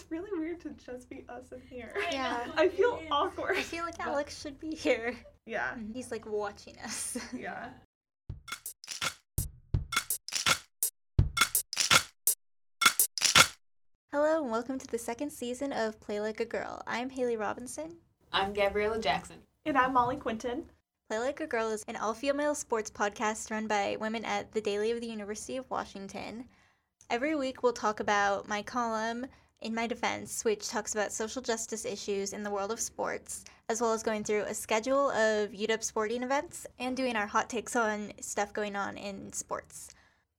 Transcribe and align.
It's 0.00 0.10
really 0.10 0.30
weird 0.32 0.60
to 0.60 0.70
just 0.70 1.10
be 1.10 1.26
us 1.28 1.52
in 1.52 1.60
here. 1.68 1.92
Yeah. 2.10 2.46
I 2.56 2.68
feel 2.68 3.02
awkward. 3.10 3.58
I 3.58 3.60
feel 3.60 3.84
like 3.84 4.00
Alex 4.00 4.40
should 4.40 4.58
be 4.58 4.70
here. 4.70 5.14
Yeah. 5.44 5.74
He's 5.92 6.10
like 6.10 6.24
watching 6.24 6.74
us. 6.82 7.18
Yeah. 7.36 7.68
Hello 14.10 14.42
and 14.42 14.50
welcome 14.50 14.78
to 14.78 14.86
the 14.86 14.98
second 14.98 15.30
season 15.30 15.70
of 15.74 16.00
Play 16.00 16.18
Like 16.18 16.40
a 16.40 16.46
Girl. 16.46 16.82
I'm 16.86 17.10
Haley 17.10 17.36
Robinson. 17.36 17.98
I'm 18.32 18.54
Gabriella 18.54 18.98
Jackson. 18.98 19.36
And 19.66 19.76
I'm 19.76 19.92
Molly 19.92 20.16
Quinton. 20.16 20.64
Play 21.10 21.18
Like 21.18 21.40
a 21.40 21.46
Girl 21.46 21.68
is 21.68 21.84
an 21.88 21.96
all 21.96 22.14
female 22.14 22.54
sports 22.54 22.90
podcast 22.90 23.50
run 23.50 23.66
by 23.66 23.98
women 24.00 24.24
at 24.24 24.50
the 24.52 24.62
Daily 24.62 24.92
of 24.92 25.02
the 25.02 25.08
University 25.08 25.58
of 25.58 25.68
Washington. 25.68 26.46
Every 27.10 27.36
week 27.36 27.62
we'll 27.62 27.74
talk 27.74 28.00
about 28.00 28.48
my 28.48 28.62
column, 28.62 29.26
In 29.62 29.74
My 29.74 29.86
Defense, 29.86 30.42
which 30.42 30.68
talks 30.70 30.94
about 30.94 31.12
social 31.12 31.42
justice 31.42 31.84
issues 31.84 32.32
in 32.32 32.42
the 32.42 32.50
world 32.50 32.72
of 32.72 32.80
sports, 32.80 33.44
as 33.68 33.78
well 33.78 33.92
as 33.92 34.02
going 34.02 34.24
through 34.24 34.44
a 34.44 34.54
schedule 34.54 35.10
of 35.10 35.50
UW 35.50 35.84
sporting 35.84 36.22
events 36.22 36.66
and 36.78 36.96
doing 36.96 37.14
our 37.14 37.26
hot 37.26 37.50
takes 37.50 37.76
on 37.76 38.10
stuff 38.22 38.54
going 38.54 38.74
on 38.74 38.96
in 38.96 39.30
sports. 39.34 39.90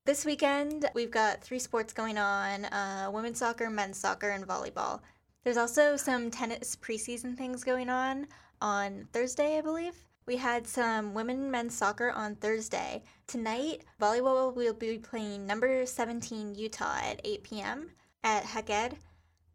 This 0.05 0.25
weekend, 0.25 0.89
we've 0.95 1.11
got 1.11 1.43
three 1.43 1.59
sports 1.59 1.93
going 1.93 2.17
on 2.17 2.65
uh, 2.65 3.11
women's 3.13 3.37
soccer, 3.37 3.69
men's 3.69 3.99
soccer, 3.99 4.31
and 4.31 4.47
volleyball. 4.47 5.01
There's 5.43 5.57
also 5.57 5.95
some 5.97 6.31
tennis 6.31 6.75
preseason 6.75 7.37
things 7.37 7.63
going 7.63 7.89
on 7.91 8.25
on 8.59 9.07
Thursday, 9.13 9.59
I 9.59 9.61
believe. 9.61 10.03
We 10.25 10.37
had 10.37 10.65
some 10.65 11.13
women 11.13 11.51
men's 11.51 11.77
soccer 11.77 12.09
on 12.09 12.37
Thursday. 12.37 13.03
Tonight, 13.27 13.83
volleyball 14.01 14.55
will 14.55 14.73
be 14.73 14.97
playing 14.97 15.45
number 15.45 15.85
17 15.85 16.55
Utah 16.55 16.97
at 17.03 17.21
8 17.23 17.43
p.m. 17.43 17.91
at 18.23 18.45
Hec 18.45 18.71
Ed. 18.71 18.97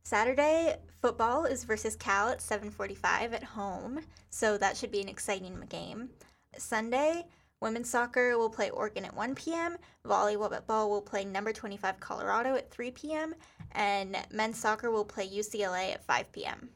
Saturday, 0.06 0.76
football 1.02 1.46
is 1.46 1.64
versus 1.64 1.96
Cal 1.96 2.28
at 2.28 2.40
7:45 2.40 3.32
at 3.32 3.42
home, 3.42 3.98
so 4.30 4.56
that 4.56 4.76
should 4.76 4.92
be 4.92 5.00
an 5.00 5.08
exciting 5.08 5.60
game. 5.68 6.10
Sunday, 6.56 7.26
women's 7.60 7.90
soccer 7.90 8.38
will 8.38 8.48
play 8.48 8.70
Oregon 8.70 9.04
at 9.04 9.16
1 9.16 9.34
p.m. 9.34 9.76
Volleyball 10.04 10.88
will 10.88 11.02
play 11.02 11.24
number 11.24 11.52
25 11.52 11.98
Colorado 11.98 12.54
at 12.54 12.70
3 12.70 12.92
p.m. 12.92 13.34
and 13.72 14.16
men's 14.30 14.60
soccer 14.60 14.92
will 14.92 15.04
play 15.04 15.28
UCLA 15.28 15.94
at 15.94 16.04
5 16.04 16.30
p.m. 16.30 16.70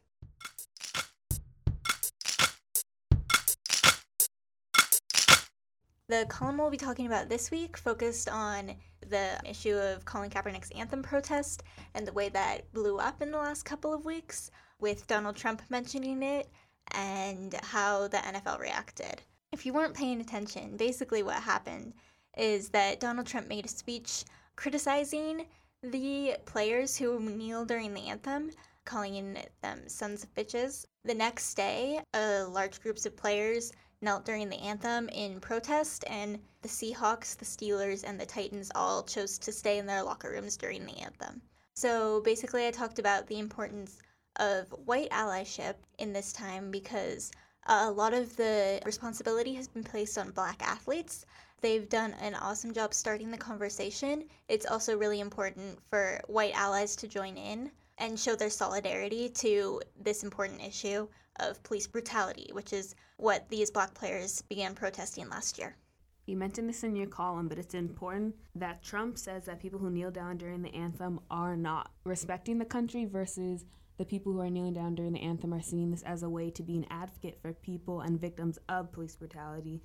The 6.08 6.26
column 6.28 6.58
we'll 6.58 6.70
be 6.70 6.76
talking 6.76 7.06
about 7.06 7.28
this 7.28 7.52
week 7.52 7.76
focused 7.76 8.28
on 8.28 8.74
the 9.10 9.38
issue 9.44 9.74
of 9.74 10.04
Colin 10.04 10.30
Kaepernick's 10.30 10.70
anthem 10.70 11.02
protest 11.02 11.62
and 11.94 12.06
the 12.06 12.12
way 12.12 12.28
that 12.30 12.72
blew 12.72 12.98
up 12.98 13.20
in 13.20 13.30
the 13.30 13.38
last 13.38 13.64
couple 13.64 13.92
of 13.92 14.04
weeks, 14.04 14.50
with 14.80 15.06
Donald 15.06 15.36
Trump 15.36 15.62
mentioning 15.68 16.22
it 16.22 16.48
and 16.92 17.54
how 17.62 18.08
the 18.08 18.16
NFL 18.16 18.58
reacted. 18.58 19.20
If 19.52 19.66
you 19.66 19.72
weren't 19.72 19.94
paying 19.94 20.20
attention, 20.20 20.76
basically 20.76 21.22
what 21.22 21.36
happened 21.42 21.92
is 22.36 22.68
that 22.70 23.00
Donald 23.00 23.26
Trump 23.26 23.48
made 23.48 23.66
a 23.66 23.68
speech 23.68 24.24
criticizing 24.56 25.46
the 25.82 26.36
players 26.46 26.96
who 26.96 27.18
kneel 27.18 27.64
during 27.64 27.94
the 27.94 28.08
anthem, 28.08 28.50
calling 28.84 29.38
them 29.62 29.88
sons 29.88 30.22
of 30.22 30.34
bitches. 30.34 30.84
The 31.04 31.14
next 31.14 31.54
day, 31.54 32.00
uh, 32.14 32.46
large 32.48 32.80
groups 32.80 33.06
of 33.06 33.16
players 33.16 33.72
knelt 34.00 34.24
during 34.24 34.48
the 34.48 34.60
anthem 34.60 35.08
in 35.10 35.40
protest, 35.40 36.04
and 36.08 36.38
the 36.62 36.68
Seahawks, 36.68 37.36
the 37.36 37.44
Steelers, 37.44 38.04
and 38.04 38.18
the 38.18 38.26
Titans 38.26 38.70
all 38.74 39.02
chose 39.02 39.38
to 39.38 39.52
stay 39.52 39.78
in 39.78 39.86
their 39.86 40.02
locker 40.02 40.30
rooms 40.30 40.56
during 40.56 40.84
the 40.86 40.98
anthem. 40.98 41.42
So 41.74 42.20
basically, 42.20 42.66
I 42.66 42.70
talked 42.70 42.98
about 42.98 43.26
the 43.26 43.38
importance 43.38 43.98
of 44.36 44.68
white 44.84 45.10
allyship 45.10 45.74
in 45.98 46.12
this 46.12 46.32
time 46.32 46.70
because 46.70 47.30
a 47.66 47.90
lot 47.90 48.14
of 48.14 48.36
the 48.36 48.80
responsibility 48.84 49.54
has 49.54 49.68
been 49.68 49.84
placed 49.84 50.18
on 50.18 50.30
black 50.30 50.62
athletes. 50.62 51.26
They've 51.60 51.88
done 51.88 52.14
an 52.20 52.34
awesome 52.34 52.72
job 52.72 52.94
starting 52.94 53.30
the 53.30 53.36
conversation. 53.36 54.24
It's 54.48 54.66
also 54.66 54.96
really 54.96 55.20
important 55.20 55.78
for 55.90 56.20
white 56.26 56.54
allies 56.54 56.96
to 56.96 57.08
join 57.08 57.36
in 57.36 57.70
and 58.00 58.18
show 58.18 58.34
their 58.34 58.50
solidarity 58.50 59.28
to 59.28 59.80
this 60.02 60.24
important 60.24 60.60
issue 60.60 61.06
of 61.38 61.62
police 61.62 61.86
brutality, 61.86 62.50
which 62.52 62.72
is 62.72 62.94
what 63.18 63.48
these 63.48 63.70
black 63.70 63.94
players 63.94 64.42
began 64.42 64.74
protesting 64.74 65.28
last 65.28 65.58
year. 65.58 65.76
You 66.26 66.36
mentioned 66.36 66.68
this 66.68 66.84
in 66.84 66.96
your 66.96 67.06
column, 67.06 67.48
but 67.48 67.58
it's 67.58 67.74
important 67.74 68.34
that 68.54 68.82
Trump 68.82 69.18
says 69.18 69.44
that 69.46 69.60
people 69.60 69.78
who 69.78 69.90
kneel 69.90 70.10
down 70.10 70.36
during 70.36 70.62
the 70.62 70.74
anthem 70.74 71.20
are 71.30 71.56
not 71.56 71.90
respecting 72.04 72.58
the 72.58 72.64
country 72.64 73.04
versus 73.04 73.64
the 73.98 74.04
people 74.04 74.32
who 74.32 74.40
are 74.40 74.48
kneeling 74.48 74.72
down 74.72 74.94
during 74.94 75.12
the 75.12 75.20
anthem 75.20 75.52
are 75.52 75.60
seeing 75.60 75.90
this 75.90 76.02
as 76.02 76.22
a 76.22 76.28
way 76.28 76.50
to 76.50 76.62
be 76.62 76.76
an 76.76 76.86
advocate 76.88 77.38
for 77.42 77.52
people 77.52 78.00
and 78.00 78.20
victims 78.20 78.58
of 78.68 78.92
police 78.92 79.16
brutality. 79.16 79.82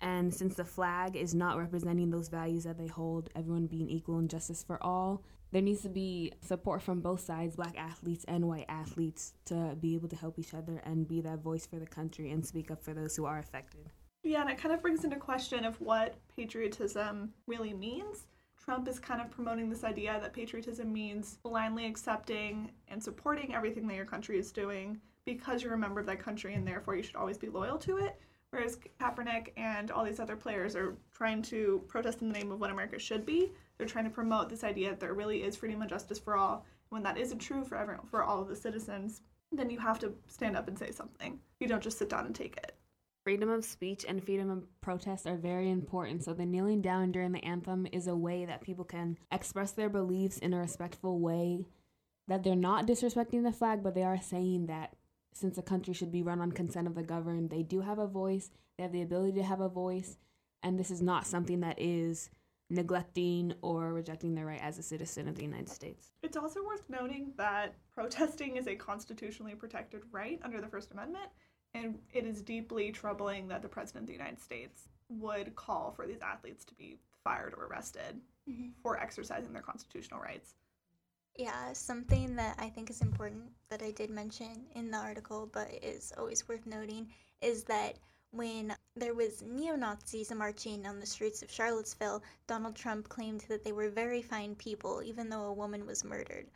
And 0.00 0.32
since 0.32 0.54
the 0.54 0.64
flag 0.64 1.16
is 1.16 1.34
not 1.34 1.58
representing 1.58 2.10
those 2.10 2.28
values 2.28 2.64
that 2.64 2.78
they 2.78 2.86
hold, 2.86 3.30
everyone 3.34 3.66
being 3.66 3.88
equal 3.88 4.18
and 4.18 4.28
justice 4.28 4.62
for 4.62 4.82
all, 4.82 5.22
there 5.52 5.62
needs 5.62 5.82
to 5.82 5.88
be 5.88 6.32
support 6.42 6.82
from 6.82 7.00
both 7.00 7.20
sides, 7.20 7.56
black 7.56 7.78
athletes 7.78 8.24
and 8.28 8.46
white 8.46 8.66
athletes, 8.68 9.34
to 9.46 9.76
be 9.80 9.94
able 9.94 10.08
to 10.08 10.16
help 10.16 10.38
each 10.38 10.54
other 10.54 10.82
and 10.84 11.08
be 11.08 11.20
that 11.20 11.42
voice 11.42 11.66
for 11.66 11.78
the 11.78 11.86
country 11.86 12.30
and 12.30 12.44
speak 12.44 12.70
up 12.70 12.82
for 12.82 12.92
those 12.92 13.16
who 13.16 13.24
are 13.24 13.38
affected. 13.38 13.88
Yeah, 14.22 14.40
and 14.40 14.50
it 14.50 14.58
kind 14.58 14.74
of 14.74 14.82
brings 14.82 15.04
into 15.04 15.16
question 15.16 15.64
of 15.64 15.80
what 15.80 16.16
patriotism 16.34 17.32
really 17.46 17.72
means. 17.72 18.26
Trump 18.62 18.88
is 18.88 18.98
kind 18.98 19.20
of 19.20 19.30
promoting 19.30 19.70
this 19.70 19.84
idea 19.84 20.18
that 20.20 20.32
patriotism 20.32 20.92
means 20.92 21.38
blindly 21.44 21.86
accepting 21.86 22.72
and 22.88 23.00
supporting 23.00 23.54
everything 23.54 23.86
that 23.86 23.94
your 23.94 24.04
country 24.04 24.38
is 24.38 24.50
doing 24.50 25.00
because 25.24 25.62
you're 25.62 25.74
a 25.74 25.78
member 25.78 26.00
of 26.00 26.06
that 26.06 26.18
country 26.18 26.54
and 26.54 26.66
therefore 26.66 26.96
you 26.96 27.02
should 27.04 27.14
always 27.14 27.38
be 27.38 27.48
loyal 27.48 27.78
to 27.78 27.98
it. 27.98 28.20
Whereas 28.56 28.78
Kaepernick 28.98 29.48
and 29.58 29.90
all 29.90 30.02
these 30.02 30.18
other 30.18 30.34
players 30.34 30.74
are 30.74 30.96
trying 31.12 31.42
to 31.42 31.82
protest 31.88 32.22
in 32.22 32.32
the 32.32 32.38
name 32.38 32.50
of 32.50 32.58
what 32.58 32.70
America 32.70 32.98
should 32.98 33.26
be. 33.26 33.52
They're 33.76 33.86
trying 33.86 34.06
to 34.06 34.10
promote 34.10 34.48
this 34.48 34.64
idea 34.64 34.88
that 34.88 34.98
there 34.98 35.12
really 35.12 35.42
is 35.42 35.56
freedom 35.56 35.82
and 35.82 35.90
justice 35.90 36.18
for 36.18 36.38
all. 36.38 36.64
When 36.88 37.02
that 37.02 37.18
isn't 37.18 37.40
true 37.40 37.64
for 37.64 37.76
everyone, 37.76 38.06
for 38.06 38.24
all 38.24 38.40
of 38.40 38.48
the 38.48 38.56
citizens, 38.56 39.20
then 39.52 39.68
you 39.68 39.78
have 39.78 39.98
to 39.98 40.14
stand 40.28 40.56
up 40.56 40.68
and 40.68 40.78
say 40.78 40.90
something. 40.90 41.38
You 41.60 41.68
don't 41.68 41.82
just 41.82 41.98
sit 41.98 42.08
down 42.08 42.24
and 42.24 42.34
take 42.34 42.56
it. 42.56 42.74
Freedom 43.24 43.50
of 43.50 43.62
speech 43.62 44.06
and 44.08 44.24
freedom 44.24 44.48
of 44.48 44.64
protest 44.80 45.26
are 45.26 45.36
very 45.36 45.70
important. 45.70 46.24
So, 46.24 46.32
the 46.32 46.46
kneeling 46.46 46.80
down 46.80 47.12
during 47.12 47.32
the 47.32 47.44
anthem 47.44 47.86
is 47.92 48.06
a 48.06 48.16
way 48.16 48.46
that 48.46 48.62
people 48.62 48.86
can 48.86 49.18
express 49.30 49.72
their 49.72 49.90
beliefs 49.90 50.38
in 50.38 50.54
a 50.54 50.60
respectful 50.60 51.18
way, 51.18 51.66
that 52.26 52.42
they're 52.42 52.56
not 52.56 52.86
disrespecting 52.86 53.42
the 53.42 53.52
flag, 53.52 53.82
but 53.82 53.94
they 53.94 54.04
are 54.04 54.20
saying 54.22 54.68
that 54.68 54.95
since 55.36 55.58
a 55.58 55.62
country 55.62 55.92
should 55.92 56.10
be 56.10 56.22
run 56.22 56.40
on 56.40 56.50
consent 56.52 56.86
of 56.86 56.94
the 56.94 57.02
governed, 57.02 57.50
they 57.50 57.62
do 57.62 57.80
have 57.82 57.98
a 57.98 58.06
voice, 58.06 58.50
they 58.76 58.82
have 58.82 58.92
the 58.92 59.02
ability 59.02 59.32
to 59.32 59.42
have 59.44 59.60
a 59.60 59.68
voice, 59.68 60.16
and 60.62 60.78
this 60.78 60.90
is 60.90 61.02
not 61.02 61.26
something 61.26 61.60
that 61.60 61.78
is 61.78 62.30
neglecting 62.70 63.52
or 63.62 63.92
rejecting 63.92 64.34
their 64.34 64.46
right 64.46 64.60
as 64.62 64.78
a 64.78 64.82
citizen 64.82 65.28
of 65.28 65.36
the 65.36 65.42
United 65.42 65.68
States. 65.68 66.10
It's 66.22 66.36
also 66.36 66.64
worth 66.64 66.82
noting 66.88 67.32
that 67.36 67.74
protesting 67.94 68.56
is 68.56 68.66
a 68.66 68.74
constitutionally 68.74 69.54
protected 69.54 70.02
right 70.10 70.40
under 70.42 70.60
the 70.60 70.66
First 70.66 70.90
Amendment, 70.90 71.28
and 71.74 71.98
it 72.12 72.24
is 72.24 72.42
deeply 72.42 72.90
troubling 72.90 73.46
that 73.48 73.62
the 73.62 73.68
President 73.68 74.04
of 74.04 74.06
the 74.08 74.12
United 74.14 74.40
States 74.40 74.88
would 75.08 75.54
call 75.54 75.92
for 75.92 76.06
these 76.06 76.20
athletes 76.22 76.64
to 76.64 76.74
be 76.74 76.98
fired 77.22 77.54
or 77.54 77.66
arrested 77.66 78.20
Mhm. 78.48 78.72
for 78.82 78.98
exercising 78.98 79.52
their 79.52 79.62
constitutional 79.62 80.20
rights. 80.20 80.54
Yeah, 81.38 81.74
something 81.74 82.34
that 82.36 82.56
I 82.58 82.70
think 82.70 82.88
is 82.88 83.02
important 83.02 83.44
that 83.68 83.82
I 83.82 83.90
did 83.90 84.08
mention 84.08 84.64
in 84.74 84.90
the 84.90 84.96
article, 84.96 85.50
but 85.52 85.68
is 85.82 86.10
always 86.16 86.48
worth 86.48 86.66
noting, 86.66 87.08
is 87.42 87.62
that 87.64 87.98
when 88.30 88.74
there 88.96 89.14
was 89.14 89.42
neo-Nazis 89.42 90.32
marching 90.34 90.86
on 90.86 90.98
the 90.98 91.04
streets 91.04 91.42
of 91.42 91.50
Charlottesville, 91.50 92.22
Donald 92.46 92.74
Trump 92.74 93.10
claimed 93.10 93.44
that 93.48 93.64
they 93.64 93.72
were 93.72 93.90
very 93.90 94.22
fine 94.22 94.54
people, 94.54 95.02
even 95.04 95.28
though 95.28 95.44
a 95.44 95.52
woman 95.52 95.84
was 95.84 96.04
murdered. 96.04 96.46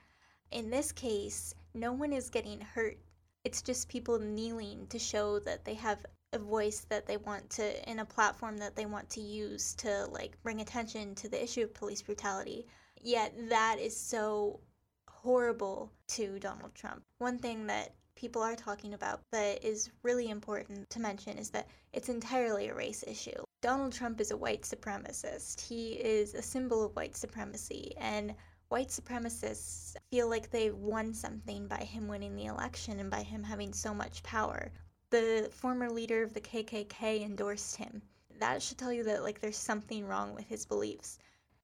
In 0.51 0.71
this 0.71 0.93
case, 0.93 1.55
no 1.75 1.93
one 1.93 2.15
is 2.15 2.31
getting 2.31 2.61
hurt. 2.63 2.97
It's 3.45 3.61
just 3.61 3.89
people 3.89 4.19
kneeling 4.19 4.87
to 4.89 4.99
show 4.99 5.39
that 5.41 5.65
they 5.65 5.75
have 5.75 6.07
a 6.33 6.39
voice 6.39 6.87
that 6.89 7.07
they 7.07 7.19
want 7.19 7.51
to, 7.51 7.91
in 7.91 7.99
a 7.99 8.05
platform 8.05 8.57
that 8.57 8.77
they 8.77 8.87
want 8.87 9.11
to 9.11 9.21
use 9.21 9.75
to 9.75 10.07
like 10.07 10.41
bring 10.43 10.63
attention 10.63 11.15
to 11.17 11.29
the 11.29 11.43
issue 11.43 11.65
of 11.65 11.75
police 11.75 12.01
brutality. 12.01 12.67
Yet 13.03 13.35
that 13.51 13.77
is 13.79 13.97
so 13.97 14.61
horrible 15.23 15.93
to 16.09 16.39
Donald 16.39 16.75
Trump. 16.75 17.03
One 17.19 17.39
thing 17.39 17.67
that 17.67 17.93
people 18.15 18.43
are 18.43 18.57
talking 18.57 18.95
about 18.95 19.21
that 19.33 19.63
is 19.63 19.91
really 20.03 20.31
important 20.31 20.89
to 20.89 21.01
mention 21.01 21.37
is 21.37 21.51
that 21.51 21.69
it's 21.93 22.09
entirely 22.09 22.69
a 22.69 22.75
race 22.75 23.05
issue. 23.07 23.45
Donald 23.61 23.93
Trump 23.93 24.19
is 24.21 24.31
a 24.31 24.37
white 24.37 24.63
supremacist. 24.63 25.61
He 25.61 25.93
is 25.93 26.33
a 26.33 26.41
symbol 26.41 26.83
of 26.83 26.97
white 26.97 27.17
supremacy, 27.17 27.93
and 27.99 28.35
white 28.71 28.89
supremacists 28.89 29.95
feel 30.11 30.29
like 30.31 30.51
they've 30.51 30.75
won 30.75 31.13
something 31.13 31.69
by 31.69 31.85
him 31.85 32.09
winning 32.09 32.35
the 32.35 32.47
election 32.47 32.99
and 32.99 33.11
by 33.11 33.23
him 33.23 33.43
having 33.43 33.75
so 33.75 33.93
much 33.93 34.23
power. 34.23 34.73
The 35.11 35.51
former 35.53 35.91
leader 35.91 36.23
of 36.23 36.33
the 36.33 36.41
KKK 36.41 37.23
endorsed 37.23 37.77
him. 37.77 38.01
That 38.39 38.63
should 38.63 38.79
tell 38.79 38.93
you 38.93 39.05
that 39.05 39.23
like 39.23 39.41
there's 39.41 39.59
something 39.59 40.07
wrong 40.07 40.35
with 40.35 40.47
his 40.47 40.65
beliefs 40.65 41.19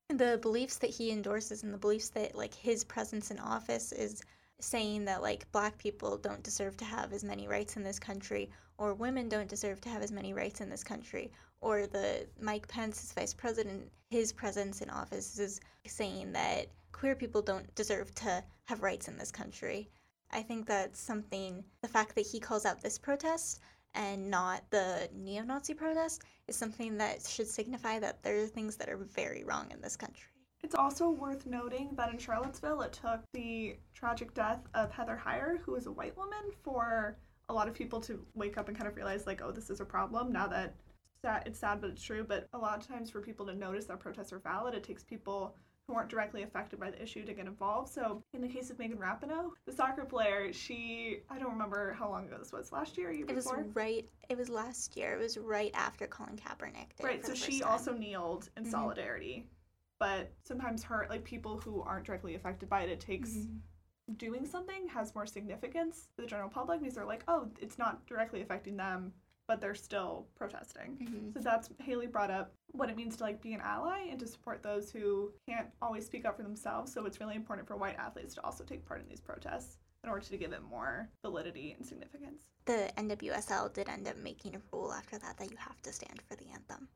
the 0.09 0.39
beliefs 0.41 0.79
that 0.79 0.91
he 0.91 1.11
endorses 1.11 1.63
and 1.63 1.75
the 1.75 1.79
beliefs 1.79 2.11
that 2.11 2.35
like 2.35 2.55
his 2.55 2.85
presence 2.85 3.31
in 3.31 3.39
office 3.39 3.93
is 3.93 4.23
saying 4.61 5.05
that 5.05 5.21
like 5.21 5.51
black 5.53 5.77
people 5.79 6.17
don't 6.17 6.43
deserve 6.43 6.77
to 6.77 6.85
have 6.85 7.13
as 7.13 7.25
many 7.25 7.49
rights 7.49 7.77
in 7.77 7.83
this 7.83 7.99
country 7.99 8.51
or 8.79 8.95
women 8.95 9.29
don't 9.29 9.49
deserve 9.49 9.81
to 9.81 9.89
have 9.89 10.03
as 10.03 10.13
many 10.13 10.33
rights 10.33 10.61
in 10.61 10.71
this 10.71 10.85
country 10.85 11.31
or 11.61 11.87
the 11.87 12.27
Mike 12.41 12.69
Pence 12.69 13.03
as 13.03 13.13
vice 13.13 13.35
president 13.35 13.91
his 14.11 14.33
presence 14.33 14.81
in 14.81 14.91
office 14.91 15.39
is 15.39 15.61
saying 15.87 16.33
that 16.33 16.69
queer 16.93 17.15
people 17.15 17.43
don't 17.43 17.75
deserve 17.75 18.15
to 18.15 18.43
have 18.65 18.83
rights 18.83 19.09
in 19.09 19.19
this 19.19 19.33
country. 19.33 19.91
I 20.31 20.43
think 20.43 20.67
that's 20.67 21.01
something 21.01 21.65
the 21.83 21.89
fact 21.89 22.15
that 22.15 22.27
he 22.27 22.39
calls 22.41 22.65
out 22.65 22.81
this 22.81 22.99
protest 22.99 23.61
and 23.95 24.31
not 24.31 24.63
the 24.71 25.09
neo-Nazi 25.15 25.75
protest 25.75 26.23
is 26.49 26.57
something 26.57 26.97
that 26.99 27.23
should 27.23 27.49
signify 27.49 27.99
that 27.99 28.23
there 28.23 28.41
are 28.43 28.47
things 28.47 28.77
that 28.77 28.89
are 28.89 28.97
very 28.97 29.45
wrong 29.45 29.67
in 29.73 29.81
this 29.81 29.97
country. 29.97 30.29
It's 30.63 30.75
also 30.75 31.11
worth 31.11 31.47
noting 31.47 31.91
that 31.97 32.11
in 32.11 32.19
Charlottesville, 32.19 32.81
it 32.83 32.93
took 32.93 33.21
the 33.33 33.77
tragic 33.95 34.35
death 34.35 34.61
of 34.75 34.91
Heather 34.91 35.21
Heyer, 35.23 35.61
who 35.61 35.75
is 35.75 35.87
a 35.87 35.93
white 35.93 36.17
woman, 36.17 36.51
for 36.63 37.19
a 37.49 37.53
lot 37.53 37.69
of 37.69 37.75
people 37.75 38.01
to 38.01 38.25
wake 38.35 38.59
up 38.59 38.69
and 38.69 38.77
kind 38.77 38.89
of 38.89 38.97
realize, 38.97 39.27
like, 39.27 39.43
oh, 39.43 39.53
this 39.53 39.71
is 39.71 39.81
a 39.81 39.85
problem 39.85 40.33
now 40.33 40.47
that 40.49 40.75
it's 41.45 41.59
sad, 41.59 41.81
but 41.81 41.91
it's 41.91 42.03
true. 42.03 42.25
But 42.27 42.49
a 42.53 42.59
lot 42.59 42.81
of 42.81 42.87
times, 42.87 43.11
for 43.11 43.21
people 43.21 43.47
to 43.47 43.55
notice 43.55 43.87
that 43.87 44.01
protests 44.01 44.33
are 44.33 44.39
valid, 44.39 44.75
it 44.75 44.85
takes 44.85 45.05
people 45.05 45.57
who 45.87 45.95
aren't 45.95 46.09
directly 46.09 46.43
affected 46.43 46.81
by 46.81 46.91
the 46.91 47.01
issue 47.01 47.25
to 47.25 47.33
get 47.33 47.47
involved. 47.47 47.89
So, 47.93 48.23
in 48.35 48.41
the 48.41 48.49
case 48.49 48.71
of 48.71 48.79
Megan 48.79 48.99
Rapinoe, 48.99 49.51
the 49.67 49.73
soccer 49.73 50.05
player, 50.05 50.53
she, 50.53 51.19
I 51.31 51.39
don't 51.39 51.53
remember 51.53 51.93
how 51.93 52.09
long 52.11 52.27
ago 52.27 52.37
this 52.39 52.53
was, 52.53 52.73
last 52.73 52.99
year, 52.99 53.13
year 53.13 53.27
it 53.29 53.35
before? 53.35 53.59
was 53.59 53.67
right, 53.75 54.09
it 54.29 54.37
was 54.37 54.49
last 54.49 54.97
year. 54.97 55.15
It 55.15 55.19
was 55.23 55.39
right 55.39 55.71
after 55.75 56.07
Colin 56.07 56.37
Kaepernick 56.37 56.89
Right, 57.03 57.25
so 57.25 57.35
she 57.35 57.61
time. 57.61 57.71
also 57.71 57.93
kneeled 57.93 58.49
in 58.57 58.65
Mhm. 58.65 58.71
solidarity. 58.71 59.47
But 59.99 60.33
sometimes 60.43 60.83
her, 60.85 61.07
like 61.09 61.25
people 61.25 61.59
who 61.61 61.81
aren't 61.83 62.05
directly 62.05 62.35
affected 62.35 62.69
by 62.69 62.83
it, 62.83 62.91
it 62.91 63.01
takes 63.01 63.31
Mhm. 63.31 63.61
doing 64.17 64.45
something 64.45 64.89
has 64.89 65.15
more 65.15 65.27
significance 65.27 66.09
to 66.17 66.23
the 66.23 66.27
general 66.27 66.49
public 66.49 66.81
because 66.81 66.95
they're 66.97 67.05
like, 67.07 67.25
oh, 67.29 67.49
it's 67.61 67.79
not 67.79 68.05
directly 68.07 68.43
affecting 68.43 68.77
them, 68.77 69.13
but 69.47 69.61
they're 69.61 69.75
still 69.75 70.27
protesting. 70.35 70.97
Mhm. 70.99 71.33
So 71.35 71.41
that's 71.41 71.71
Haley 71.79 72.07
brought 72.07 72.31
up 72.31 72.53
what 72.73 72.91
it 72.91 72.97
means 72.97 73.17
to 73.17 73.23
like 73.23 73.41
be 73.41 73.55
an 73.55 73.61
ally 73.61 74.01
and 74.11 74.19
to 74.21 74.27
support 74.27 74.63
those 74.63 74.91
who 74.91 75.33
can't 75.49 75.69
always 75.81 76.05
speak 76.05 76.25
up 76.25 76.37
for 76.37 76.43
themselves. 76.43 76.93
So 76.93 77.07
it's 77.07 77.21
really 77.21 77.37
important 77.37 77.67
for 77.67 77.77
white 77.77 77.97
athletes 77.97 78.35
to 78.35 78.45
also 78.45 78.65
take 78.65 78.85
part 78.85 79.01
in 79.01 79.09
these 79.09 79.21
protests 79.21 79.79
in 80.03 80.11
order 80.11 80.25
to 80.25 80.37
give 80.37 80.53
it 80.53 80.63
more 80.63 81.09
validity 81.23 81.73
and 81.73 81.85
significance. 81.87 82.51
The 82.65 82.93
NWSL 82.97 83.73
did 83.73 83.89
end 83.89 84.09
up 84.09 84.17
making 84.17 84.57
a 84.57 84.61
rule 84.73 84.93
after 84.93 85.19
that 85.19 85.37
that 85.39 85.51
you 85.51 85.57
have 85.57 85.81
to 85.83 85.93
stand 85.93 86.21
for 86.23 86.35
the 86.37 86.49
anthem. 86.51 86.89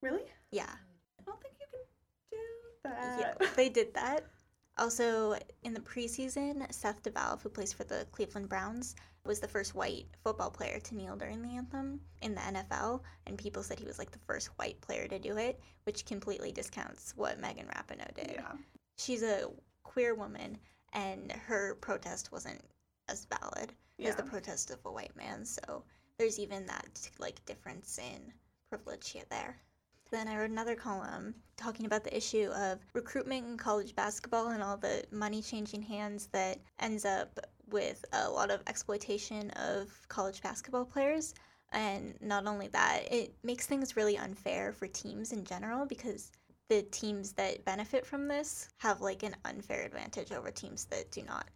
Really? 0.00 0.24
Yeah. 0.50 0.74
I 1.18 1.22
don't 1.24 1.40
think 1.42 1.54
you 1.60 1.66
can 1.70 1.80
do 2.30 2.38
that. 2.84 3.36
Yeah, 3.40 3.48
they 3.56 3.68
did 3.68 3.92
that. 3.94 4.24
Also, 4.78 5.36
in 5.64 5.74
the 5.74 5.80
preseason, 5.80 6.72
Seth 6.72 7.02
DeValve, 7.02 7.42
who 7.42 7.48
plays 7.48 7.72
for 7.72 7.84
the 7.84 8.06
Cleveland 8.12 8.48
Browns, 8.48 8.94
was 9.24 9.40
the 9.40 9.48
first 9.48 9.74
white 9.74 10.06
football 10.22 10.50
player 10.50 10.78
to 10.80 10.94
kneel 10.94 11.16
during 11.16 11.42
the 11.42 11.48
anthem 11.56 12.00
in 12.22 12.34
the 12.34 12.40
NFL, 12.40 13.02
and 13.26 13.36
people 13.36 13.62
said 13.62 13.78
he 13.78 13.86
was 13.86 13.98
like 13.98 14.10
the 14.10 14.18
first 14.20 14.48
white 14.56 14.80
player 14.80 15.08
to 15.08 15.18
do 15.18 15.36
it, 15.36 15.60
which 15.84 16.06
completely 16.06 16.52
discounts 16.52 17.12
what 17.16 17.40
Megan 17.40 17.66
Rapinoe 17.66 18.14
did. 18.14 18.32
Yeah. 18.36 18.52
She's 18.96 19.22
a 19.22 19.50
queer 19.82 20.14
woman, 20.14 20.56
and 20.92 21.32
her 21.32 21.74
protest 21.76 22.30
wasn't 22.32 22.62
as 23.08 23.26
valid 23.26 23.72
Yeah. 23.98 24.10
as 24.10 24.16
the 24.16 24.22
protest 24.22 24.70
of 24.70 24.78
a 24.84 24.92
white 24.92 25.16
man. 25.16 25.44
So 25.44 25.84
there's 26.18 26.38
even 26.38 26.66
that 26.66 27.10
like 27.18 27.44
difference 27.46 27.98
in 27.98 28.32
privilege 28.70 29.10
here 29.10 29.24
there. 29.30 29.60
Then 30.10 30.26
I 30.26 30.38
wrote 30.38 30.50
another 30.50 30.74
column 30.74 31.34
talking 31.58 31.84
about 31.84 32.02
the 32.02 32.16
issue 32.16 32.50
of 32.54 32.78
recruitment 32.94 33.46
in 33.46 33.56
college 33.58 33.94
basketball 33.94 34.48
and 34.48 34.62
all 34.62 34.78
the 34.78 35.04
money 35.10 35.42
changing 35.42 35.82
hands 35.82 36.28
that 36.28 36.58
ends 36.80 37.04
up 37.04 37.38
with 37.68 38.04
a 38.12 38.30
lot 38.30 38.50
of 38.50 38.62
exploitation 38.66 39.50
of 39.50 39.90
college 40.08 40.40
basketball 40.40 40.86
players. 40.86 41.34
And 41.72 42.14
not 42.22 42.46
only 42.46 42.68
that, 42.68 43.12
it 43.12 43.34
makes 43.42 43.66
things 43.66 43.96
really 43.96 44.16
unfair 44.16 44.72
for 44.72 44.86
teams 44.86 45.32
in 45.32 45.44
general 45.44 45.84
because 45.84 46.32
the 46.68 46.82
teams 46.84 47.32
that 47.32 47.64
benefit 47.66 48.06
from 48.06 48.28
this 48.28 48.70
have 48.78 49.02
like 49.02 49.22
an 49.22 49.36
unfair 49.44 49.84
advantage 49.84 50.32
over 50.32 50.50
teams 50.50 50.86
that 50.86 51.10
do 51.10 51.22
not. 51.22 51.48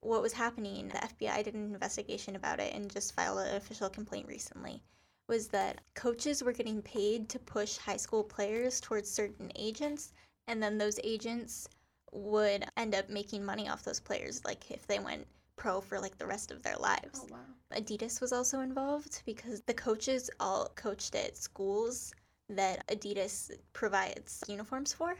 What 0.00 0.20
was 0.20 0.34
happening, 0.34 0.88
the 0.88 0.98
FBI 0.98 1.44
did 1.44 1.54
an 1.54 1.72
investigation 1.72 2.36
about 2.36 2.60
it 2.60 2.74
and 2.74 2.92
just 2.92 3.14
filed 3.14 3.38
an 3.38 3.56
official 3.56 3.88
complaint 3.88 4.28
recently 4.28 4.82
was 5.28 5.48
that 5.48 5.80
coaches 5.94 6.42
were 6.42 6.52
getting 6.52 6.82
paid 6.82 7.28
to 7.30 7.38
push 7.38 7.76
high 7.76 7.96
school 7.96 8.22
players 8.22 8.80
towards 8.80 9.10
certain 9.10 9.50
agents, 9.56 10.12
and 10.46 10.62
then 10.62 10.78
those 10.78 11.00
agents 11.02 11.68
would 12.12 12.64
end 12.76 12.94
up 12.94 13.08
making 13.08 13.44
money 13.44 13.68
off 13.68 13.82
those 13.82 14.00
players, 14.00 14.44
like 14.44 14.70
if 14.70 14.86
they 14.86 14.98
went 14.98 15.26
pro 15.56 15.80
for 15.80 15.98
like 16.00 16.18
the 16.18 16.26
rest 16.26 16.50
of 16.50 16.62
their 16.62 16.76
lives. 16.76 17.20
Oh 17.22 17.28
wow. 17.30 17.38
Adidas 17.80 18.20
was 18.20 18.32
also 18.32 18.60
involved 18.60 19.22
because 19.24 19.62
the 19.62 19.74
coaches 19.74 20.30
all 20.38 20.70
coached 20.74 21.14
at 21.14 21.36
schools 21.36 22.12
that 22.48 22.86
Adidas 22.88 23.50
provides 23.72 24.44
uniforms 24.46 24.92
for, 24.92 25.16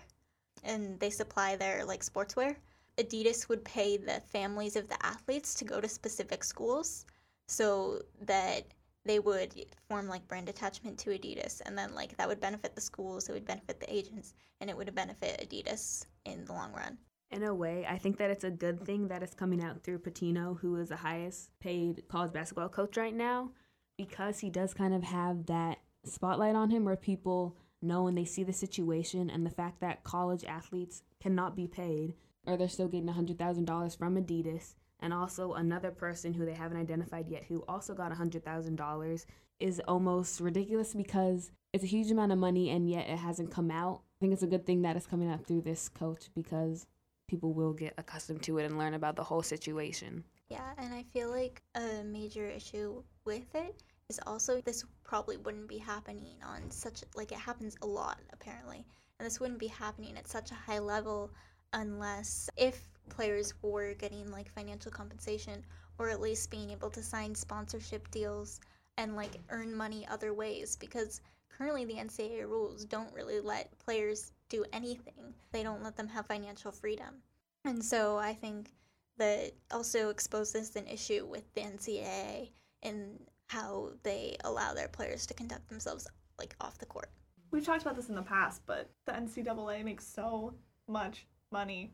and 0.63 1.01
they 1.01 1.11
supply 1.11 1.57
their 1.57 1.85
like 1.85 2.05
sportswear. 2.05 2.57
Adidas 2.99 3.49
would 3.49 3.65
pay 3.65 3.97
the 3.97 4.21
families 4.21 4.77
of 4.77 4.89
the 4.89 5.05
athletes 5.05 5.55
to 5.55 5.65
go 5.65 5.81
to 5.81 5.89
specific 5.89 6.45
schools 6.45 7.07
so 7.49 8.01
that 8.21 8.65
they 9.05 9.19
would 9.19 9.55
form 9.89 10.09
like 10.09 10.27
brand 10.29 10.49
attachment 10.49 10.99
to 10.99 11.11
Adidas 11.11 11.61
and 11.67 11.77
then 11.77 11.95
like 11.95 12.17
that 12.17 12.29
would 12.29 12.41
benefit 12.41 12.75
the 12.75 12.81
schools, 12.81 13.29
it 13.29 13.33
would 13.33 13.45
benefit 13.45 13.81
the 13.81 13.95
agents, 13.95 14.35
and 14.61 14.71
it 14.71 14.77
would 14.77 14.95
benefit 14.95 15.49
Adidas 15.49 16.07
in 16.25 16.45
the 16.45 16.53
long 16.53 16.73
run. 16.73 16.99
In 17.31 17.43
a 17.43 17.55
way, 17.55 17.87
I 17.89 17.99
think 17.99 18.19
that 18.19 18.31
it's 18.31 18.45
a 18.45 18.51
good 18.51 18.85
thing 18.85 19.09
that 19.09 19.23
it's 19.23 19.35
coming 19.35 19.63
out 19.63 19.83
through 19.83 19.99
Pitino, 19.99 20.59
who 20.61 20.77
is 20.77 20.91
the 20.91 20.97
highest 20.97 21.51
paid 21.59 22.05
college 22.09 22.33
basketball 22.33 22.69
coach 22.69 22.97
right 22.97 23.15
now, 23.15 23.51
because 23.99 24.39
he 24.39 24.51
does 24.51 24.73
kind 24.75 24.95
of 24.95 25.03
have 25.03 25.47
that 25.47 25.79
spotlight 26.05 26.55
on 26.55 26.71
him 26.71 26.85
where 26.85 26.97
people 26.97 27.57
know 27.83 28.05
when 28.05 28.15
they 28.15 28.25
see 28.25 28.45
the 28.45 28.53
situation 28.53 29.31
and 29.31 29.45
the 29.45 29.51
fact 29.51 29.81
that 29.81 30.05
college 30.05 30.45
athletes 30.45 31.03
cannot 31.21 31.57
be 31.57 31.67
paid 31.67 32.15
or 32.47 32.57
they're 32.57 32.69
still 32.69 32.89
getting 32.89 33.09
$100,000 33.09 33.99
from 33.99 34.17
Adidas. 34.17 34.75
And 35.05 35.13
also, 35.13 35.53
another 35.53 35.91
person 35.91 36.33
who 36.33 36.47
they 36.47 36.55
haven't 36.55 36.79
identified 36.79 37.29
yet 37.29 37.45
who 37.45 37.63
also 37.69 37.93
got 37.93 38.11
$100,000 38.11 39.27
is 39.61 39.83
almost 39.87 40.41
ridiculous 40.41 40.95
because 40.95 41.51
it's 41.75 41.85
a 41.85 41.87
huge 41.87 42.11
amount 42.11 42.33
of 42.33 42.39
money 42.39 42.71
and 42.71 42.89
yet 42.89 43.07
it 43.07 43.19
hasn't 43.19 43.51
come 43.51 43.71
out. 43.71 44.01
I 44.01 44.17
think 44.21 44.33
it's 44.33 44.43
a 44.43 44.47
good 44.47 44.65
thing 44.65 44.81
that 44.81 44.97
it's 44.97 45.07
coming 45.07 45.31
out 45.31 45.47
through 45.47 45.61
this 45.61 45.91
coach 45.91 46.31
because 46.35 46.87
people 47.29 47.53
will 47.53 47.75
get 47.75 47.93
accustomed 47.99 48.43
to 48.45 48.57
it 48.57 48.65
and 48.65 48.79
learn 48.79 48.95
about 48.95 49.15
the 49.15 49.23
whole 49.23 49.43
situation. 49.43 50.25
Yeah, 50.49 50.73
and 50.79 50.95
I 50.95 51.03
feel 51.13 51.31
like 51.31 51.61
a 51.75 52.03
major 52.03 52.49
issue 52.49 53.03
with 53.27 53.55
it 53.55 53.83
is 54.09 54.19
also 54.27 54.63
this 54.63 54.87
probably 55.03 55.37
wouldn't 55.37 55.69
be 55.69 55.77
happening 55.77 56.39
on 56.43 56.71
such 56.71 57.05
like 57.15 57.31
it 57.31 57.39
happens 57.39 57.77
a 57.83 57.87
lot 57.87 58.21
apparently. 58.33 58.87
And 59.19 59.27
this 59.27 59.39
wouldn't 59.39 59.61
be 59.61 59.67
happening 59.67 60.17
at 60.17 60.29
such 60.29 60.51
a 60.51 60.55
high 60.55 60.79
level 60.79 61.31
unless 61.73 62.49
if 62.57 62.89
players 63.09 63.55
were 63.63 63.95
getting 63.95 64.31
like 64.31 64.51
financial 64.51 64.91
compensation 64.91 65.65
or 65.99 66.09
at 66.09 66.21
least 66.21 66.51
being 66.51 66.71
able 66.71 66.91
to 66.91 67.03
sign 67.03 67.35
sponsorship 67.35 68.11
deals 68.11 68.61
and 68.97 69.17
like 69.17 69.41
earn 69.51 69.75
money 69.75 70.07
other 70.11 70.33
ways 70.33 70.77
because 70.77 71.21
currently 71.49 71.85
the 71.85 71.95
NCAA 71.95 72.49
rules 72.49 72.85
don't 72.85 73.13
really 73.13 73.41
let 73.41 73.77
players 73.79 74.33
do 74.49 74.65
anything. 74.73 75.35
They 75.53 75.63
don't 75.63 75.83
let 75.83 75.97
them 75.97 76.09
have 76.09 76.27
financial 76.27 76.73
freedom. 76.73 77.23
And 77.65 77.85
so 77.85 78.19
I 78.19 78.35
think 78.35 78.71
that 79.19 79.53
also 79.71 80.11
exposes 80.11 80.75
an 80.77 80.87
issue 80.87 81.27
with 81.27 81.53
the 81.55 81.63
NCAA 81.63 82.51
in 82.83 83.19
how 83.47 83.91
they 84.03 84.37
allow 84.45 84.75
their 84.75 84.89
players 84.89 85.27
to 85.27 85.35
conduct 85.35 85.69
themselves 85.69 86.07
like 86.39 86.57
off 86.61 86.79
the 86.79 86.87
court. 86.87 87.11
We've 87.51 87.65
talked 87.65 87.83
about 87.83 87.95
this 87.95 88.09
in 88.09 88.17
the 88.17 88.23
past, 88.23 88.63
but 88.67 88.91
the 89.07 89.13
NCAA 89.13 89.85
makes 89.85 90.07
so 90.07 90.55
much 90.89 91.27
money 91.55 91.91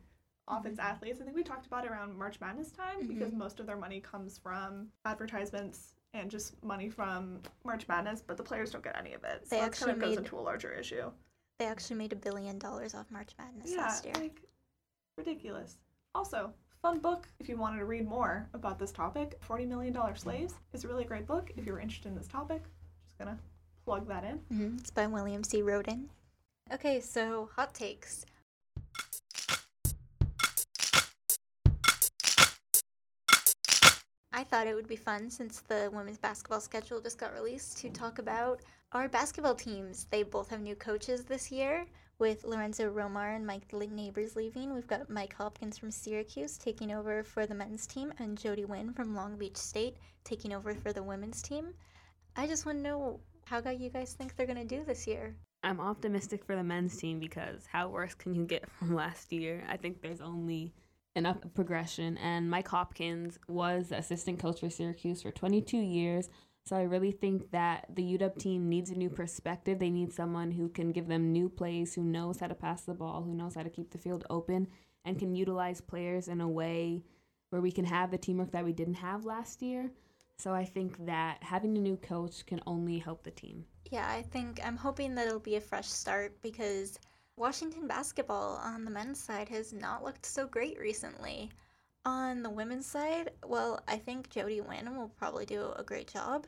off 0.49 0.67
its 0.67 0.79
Mhm. 0.81 0.85
athletes. 0.85 1.21
I 1.21 1.25
think 1.25 1.37
we 1.37 1.45
talked 1.45 1.67
about 1.67 1.85
it 1.85 1.90
around 1.93 2.17
March 2.19 2.40
Madness 2.40 2.73
time 2.73 3.07
because 3.07 3.33
most 3.33 3.61
of 3.61 3.67
their 3.67 3.76
money 3.76 4.00
comes 4.00 4.37
from 4.38 4.90
advertisements 5.05 5.95
and 6.14 6.29
just 6.31 6.61
money 6.64 6.88
from 6.88 7.40
March 7.62 7.87
Madness, 7.87 8.21
but 8.21 8.37
the 8.37 8.43
players 8.43 8.73
don't 8.73 8.83
get 8.83 8.97
any 8.97 9.12
of 9.14 9.23
it. 9.23 9.47
So 9.47 9.50
They 9.55 9.61
that 9.61 9.73
kind 9.73 9.90
of 9.93 9.97
actually 9.99 10.00
goes 10.00 10.17
made- 10.17 10.25
into 10.25 10.38
a 10.38 10.40
larger 10.50 10.73
issue. 10.73 11.12
They 11.59 11.67
actually 11.67 11.97
made 11.97 12.12
a 12.12 12.17
billion 12.17 12.59
dollars 12.59 12.95
off 12.95 13.11
March 13.11 13.33
Madness 13.38 13.71
yeah, 13.71 13.83
last 13.83 14.05
year. 14.07 14.14
like 14.14 14.40
ridiculous. 15.17 15.79
Also, 16.14 16.52
fun 16.83 16.99
book 16.99 17.29
if 17.38 17.49
you 17.49 17.57
wanted 17.57 17.79
to 17.79 17.85
read 17.85 18.09
more 18.09 18.49
about 18.55 18.79
this 18.79 18.90
topic. 18.90 19.38
Forty 19.43 19.67
Million 19.67 19.93
Dollar 19.93 20.17
Slaves 20.17 20.55
is 20.73 20.85
a 20.85 20.88
really 20.88 21.05
great 21.05 21.26
book 21.26 21.52
if 21.57 21.67
you're 21.67 21.79
interested 21.79 22.09
in 22.09 22.17
this 22.17 22.26
topic. 22.29 22.62
Just 23.05 23.19
gonna 23.19 23.38
plug 23.85 24.09
that 24.09 24.25
in. 24.25 24.38
hmm 24.38 24.76
It's 24.79 24.90
by 24.90 25.07
William 25.07 25.45
C. 25.45 25.61
Rhoden. 25.62 26.09
Okay, 26.73 27.00
so 27.00 27.50
hot 27.55 27.75
takes. 27.75 28.25
I 34.41 34.45
thought 34.45 34.67
it 34.67 34.75
would 34.75 34.89
be 34.89 34.97
fun 34.97 35.29
since 35.29 35.61
the 35.61 35.91
women's 35.93 36.17
basketball 36.17 36.63
schedule 36.63 36.99
just 36.99 37.19
got 37.19 37.35
released 37.35 37.77
to 37.77 37.91
talk 37.91 38.19
about 38.19 38.63
our 38.93 39.07
basketball 39.07 39.55
teams. 39.55 40.07
They 40.11 40.23
both 40.23 40.49
have 40.49 40.63
new 40.63 40.75
coaches 40.75 41.25
this 41.25 41.53
year, 41.53 41.85
With 42.19 42.45
Lorenzo 42.45 42.91
Romar 42.91 43.37
and 43.37 43.47
Mike 43.47 43.71
Neighbors 43.71 44.37
leaving, 44.37 44.73
we've 44.73 44.87
got 44.87 45.11
Mike 45.11 45.35
Hopkins 45.35 45.77
from 45.77 45.91
Syracuse 45.91 46.57
taking 46.57 46.91
over 46.91 47.23
for 47.23 47.45
the 47.45 47.55
men's 47.55 47.87
team 47.87 48.15
and 48.19 48.39
Jody 48.39 48.65
Wynn 48.65 48.95
from 48.95 49.15
Long 49.15 49.37
Beach 49.37 49.59
State 49.59 49.99
taking 50.25 50.55
over 50.55 50.75
for 50.75 50.95
the 50.95 51.03
women's 51.03 51.43
team. 51.43 51.75
I 52.35 52.47
just 52.47 52.65
want 52.65 52.79
to 52.79 52.83
know 52.83 53.21
how 53.45 53.61
you 53.69 53.91
guys 53.91 54.15
think 54.15 54.37
they're 54.37 54.47
going 54.47 54.67
to 54.67 54.77
do 54.77 54.85
this 54.87 55.07
year. 55.07 55.37
I'm 55.63 55.81
optimistic 55.81 56.47
for 56.47 56.57
the 56.57 56.65
men's 56.65 56.97
team 56.97 57.21
because 57.21 57.67
how 57.71 57.89
worse 57.89 58.15
can 58.15 58.35
you 58.35 58.47
get 58.47 58.71
from 58.79 58.95
last 58.95 59.33
year? 59.33 59.63
I 59.69 59.77
think 59.77 60.01
there's 60.01 60.23
only 60.23 60.73
enough 61.17 61.38
progression. 61.55 62.17
And 62.19 62.50
Mike 62.50 62.69
Hopkins 62.69 63.38
was 63.49 63.93
assistant 63.93 64.38
coach 64.38 64.61
for 64.61 64.71
Syracuse 64.71 65.23
for 65.23 65.31
22 65.31 65.76
years. 65.76 66.29
So 66.64 66.76
I 66.76 66.83
really 66.83 67.12
think 67.12 67.50
that 67.52 67.87
the 67.95 68.19
UW 68.19 68.38
team 68.38 68.69
needs 68.69 68.90
a 68.90 68.95
new 68.95 69.11
perspective. 69.11 69.79
They 69.79 69.90
need 69.90 70.12
someone 70.12 70.50
who 70.50 70.69
can 70.69 70.93
give 70.93 71.09
them 71.09 71.33
new 71.33 71.49
plays, 71.49 71.95
who 71.95 72.02
knows 72.02 72.38
how 72.38 72.47
to 72.47 72.55
pass 72.55 72.83
the 72.83 72.95
ball, 72.95 73.23
who 73.23 73.35
knows 73.35 73.55
how 73.55 73.62
to 73.62 73.71
keep 73.71 73.90
the 73.90 73.99
field 73.99 74.25
open, 74.31 74.69
and 75.05 75.19
can 75.19 75.35
utilize 75.35 75.81
players 75.81 76.29
in 76.29 76.40
a 76.40 76.49
way 76.49 77.02
where 77.49 77.62
we 77.62 77.73
can 77.73 77.85
have 77.85 78.11
the 78.11 78.19
teamwork 78.19 78.52
that 78.52 78.64
we 78.64 78.73
didn't 78.73 78.95
have 78.95 79.25
last 79.25 79.62
year. 79.62 79.90
So 80.38 80.55
I 80.55 80.64
think 80.64 81.05
that 81.07 81.43
having 81.43 81.76
a 81.76 81.81
new 81.81 81.97
coach 81.97 82.47
can 82.47 82.61
only 82.67 82.99
help 82.99 83.25
the 83.25 83.31
team. 83.31 83.64
Yeah, 83.90 84.09
I 84.09 84.23
think 84.23 84.61
I'm 84.64 84.76
hoping 84.76 85.14
that 85.14 85.26
it'll 85.26 85.40
be 85.40 85.57
a 85.57 85.61
fresh 85.61 85.88
start 85.88 86.40
because 86.40 86.99
Washington 87.37 87.87
basketball 87.87 88.61
on 88.63 88.85
the 88.85 88.91
men's 88.91 89.19
side 89.19 89.49
has 89.49 89.73
not 89.73 90.05
looked 90.05 90.27
so 90.27 90.47
great 90.47 90.79
recently. 90.79 91.51
On 92.05 92.43
the 92.43 92.51
women's 92.51 92.87
side, 92.87 93.31
well, 93.47 93.83
I 93.89 93.97
think 93.97 94.31
Jody 94.31 94.61
Wynn 94.61 94.97
will 94.97 95.09
probably 95.09 95.47
do 95.47 95.73
a 95.77 95.83
great 95.83 96.11
job. 96.11 96.47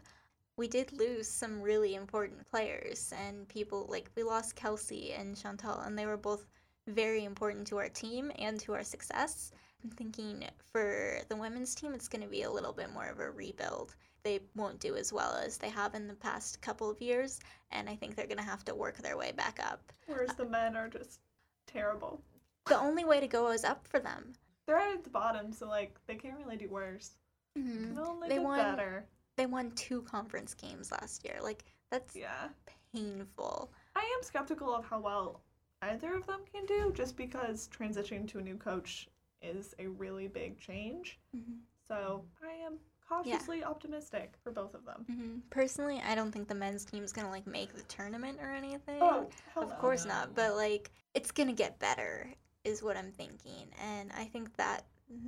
We 0.57 0.69
did 0.69 0.93
lose 0.93 1.29
some 1.29 1.63
really 1.63 1.95
important 1.95 2.47
players, 2.47 3.13
and 3.27 3.49
people 3.49 3.87
like 3.89 4.11
we 4.17 4.23
lost 4.23 4.55
Kelsey 4.55 5.13
and 5.13 5.35
Chantel, 5.35 5.87
and 5.87 5.99
they 5.99 6.07
were 6.07 6.17
both 6.17 6.47
very 6.87 7.25
important 7.25 7.67
to 7.69 7.79
our 7.79 7.89
team 7.89 8.31
and 8.39 8.61
to 8.61 8.75
our 8.75 8.85
success. 8.85 9.53
I'm 9.83 9.91
thinking 9.91 10.45
for 10.73 11.19
the 11.29 11.37
women's 11.37 11.75
team, 11.75 11.95
it's 11.95 12.09
going 12.09 12.23
to 12.23 12.29
be 12.29 12.43
a 12.43 12.51
little 12.51 12.73
bit 12.73 12.93
more 12.93 13.07
of 13.07 13.19
a 13.19 13.31
rebuild. 13.31 13.97
They 14.25 14.41
won't 14.55 14.79
do 14.79 14.97
as 14.97 15.13
well 15.13 15.35
as 15.35 15.59
they 15.59 15.69
have 15.71 15.95
in 15.95 16.07
the 16.07 16.15
past 16.15 16.61
couple 16.61 16.89
of 16.89 17.01
years, 17.01 17.41
and 17.71 17.89
I 17.89 17.97
think 17.97 18.15
they're 18.15 18.27
going 18.27 18.39
to 18.39 18.45
have 18.45 18.65
to 18.67 18.75
work 18.75 18.99
their 18.99 19.17
way 19.17 19.33
back 19.33 19.59
up. 19.63 19.93
Whereas 20.07 20.35
the 20.37 20.47
men 20.47 20.77
are 20.77 20.89
just 20.89 21.21
terrible. 21.67 22.21
The 22.67 22.79
only 22.79 23.05
way 23.05 23.21
to 23.21 23.27
go 23.27 23.51
is 23.51 23.65
up 23.65 23.89
for 23.89 23.99
them 23.99 24.35
they're 24.67 24.77
right 24.77 24.95
at 24.95 25.05
the 25.05 25.11
bottom, 25.11 25.53
so 25.53 25.69
like 25.69 25.99
they 26.07 26.15
can't 26.15 26.39
really 26.39 26.57
do 26.57 26.69
worse. 26.69 27.13
Mm-hmm. 27.59 27.99
only 27.99 28.29
they 28.29 28.39
won, 28.39 28.59
better. 28.59 29.05
They 29.37 29.47
won 29.47 29.73
two 29.73 30.03
conference 30.03 30.55
games 30.55 30.91
last 30.91 31.25
year. 31.25 31.39
Like 31.43 31.65
that's 31.91 32.17
yeah 32.17 32.49
painful. 32.95 33.73
I 33.97 34.01
am 34.01 34.23
skeptical 34.23 34.75
of 34.75 34.85
how 34.85 35.01
well 35.01 35.43
either 35.83 36.15
of 36.15 36.27
them 36.27 36.41
can 36.53 36.65
do, 36.67 36.93
just 36.95 37.17
because 37.17 37.69
transitioning 37.69 38.29
to 38.29 38.39
a 38.39 38.43
new 38.43 38.57
coach 38.57 39.09
is 39.43 39.75
a 39.79 39.89
really 39.89 40.29
big 40.29 40.59
change. 40.59 41.19
Mm-hmm. 41.37 41.59
So 41.89 42.25
I 42.43 42.65
am 42.65 42.79
cautiously 43.09 43.61
yeah. 43.61 43.69
optimistic 43.69 44.35
for 44.43 44.53
both 44.53 44.75
of 44.75 44.85
them. 44.85 45.05
Mm-hmm. 45.11 45.39
Personally, 45.51 46.03
I 46.07 46.15
don't 46.15 46.33
think 46.33 46.49
the 46.49 46.55
men's 46.55 46.85
team 46.85 47.05
is 47.05 47.13
gonna 47.13 47.31
like 47.31 47.47
make 47.47 47.75
the 47.75 47.83
tournament 47.83 48.39
or 48.43 48.51
anything. 48.51 48.99
Oh, 49.01 49.29
of 49.57 49.69
no. 49.69 49.75
course 49.77 50.05
not. 50.05 50.35
But 50.35 50.57
like, 50.57 50.91
it's 51.15 51.31
gonna 51.31 51.53
get 51.53 51.79
better 51.79 52.29
is 52.65 52.83
what 52.83 52.97
I'm 52.97 53.11
thinking. 53.13 53.67
And 53.81 54.11
I 54.17 54.25
think 54.25 54.55
that 54.57 54.85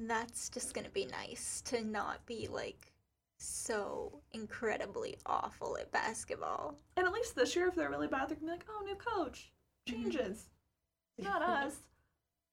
that's 0.07 0.49
just 0.49 0.75
going 0.75 0.85
to 0.85 0.91
be 0.91 1.07
nice 1.07 1.63
to 1.67 1.85
not 1.85 2.25
be 2.27 2.49
like 2.51 2.93
so 3.39 4.21
incredibly 4.33 5.17
awful 5.27 5.77
at 5.79 5.91
basketball. 5.93 6.77
And 6.97 7.07
at 7.07 7.13
least 7.13 7.35
this 7.35 7.55
year, 7.57 7.69
if 7.69 7.75
they're 7.75 7.91
really 7.91 8.09
bad, 8.09 8.29
they're 8.29 8.37
going 8.37 8.41
to 8.41 8.45
be 8.47 8.51
like, 8.53 8.67
oh, 8.69 8.83
new 8.85 8.95
coach, 8.95 9.53
mm-hmm. 9.89 10.03
changes. 10.03 10.49
Not 11.19 11.43
us. 11.65 11.77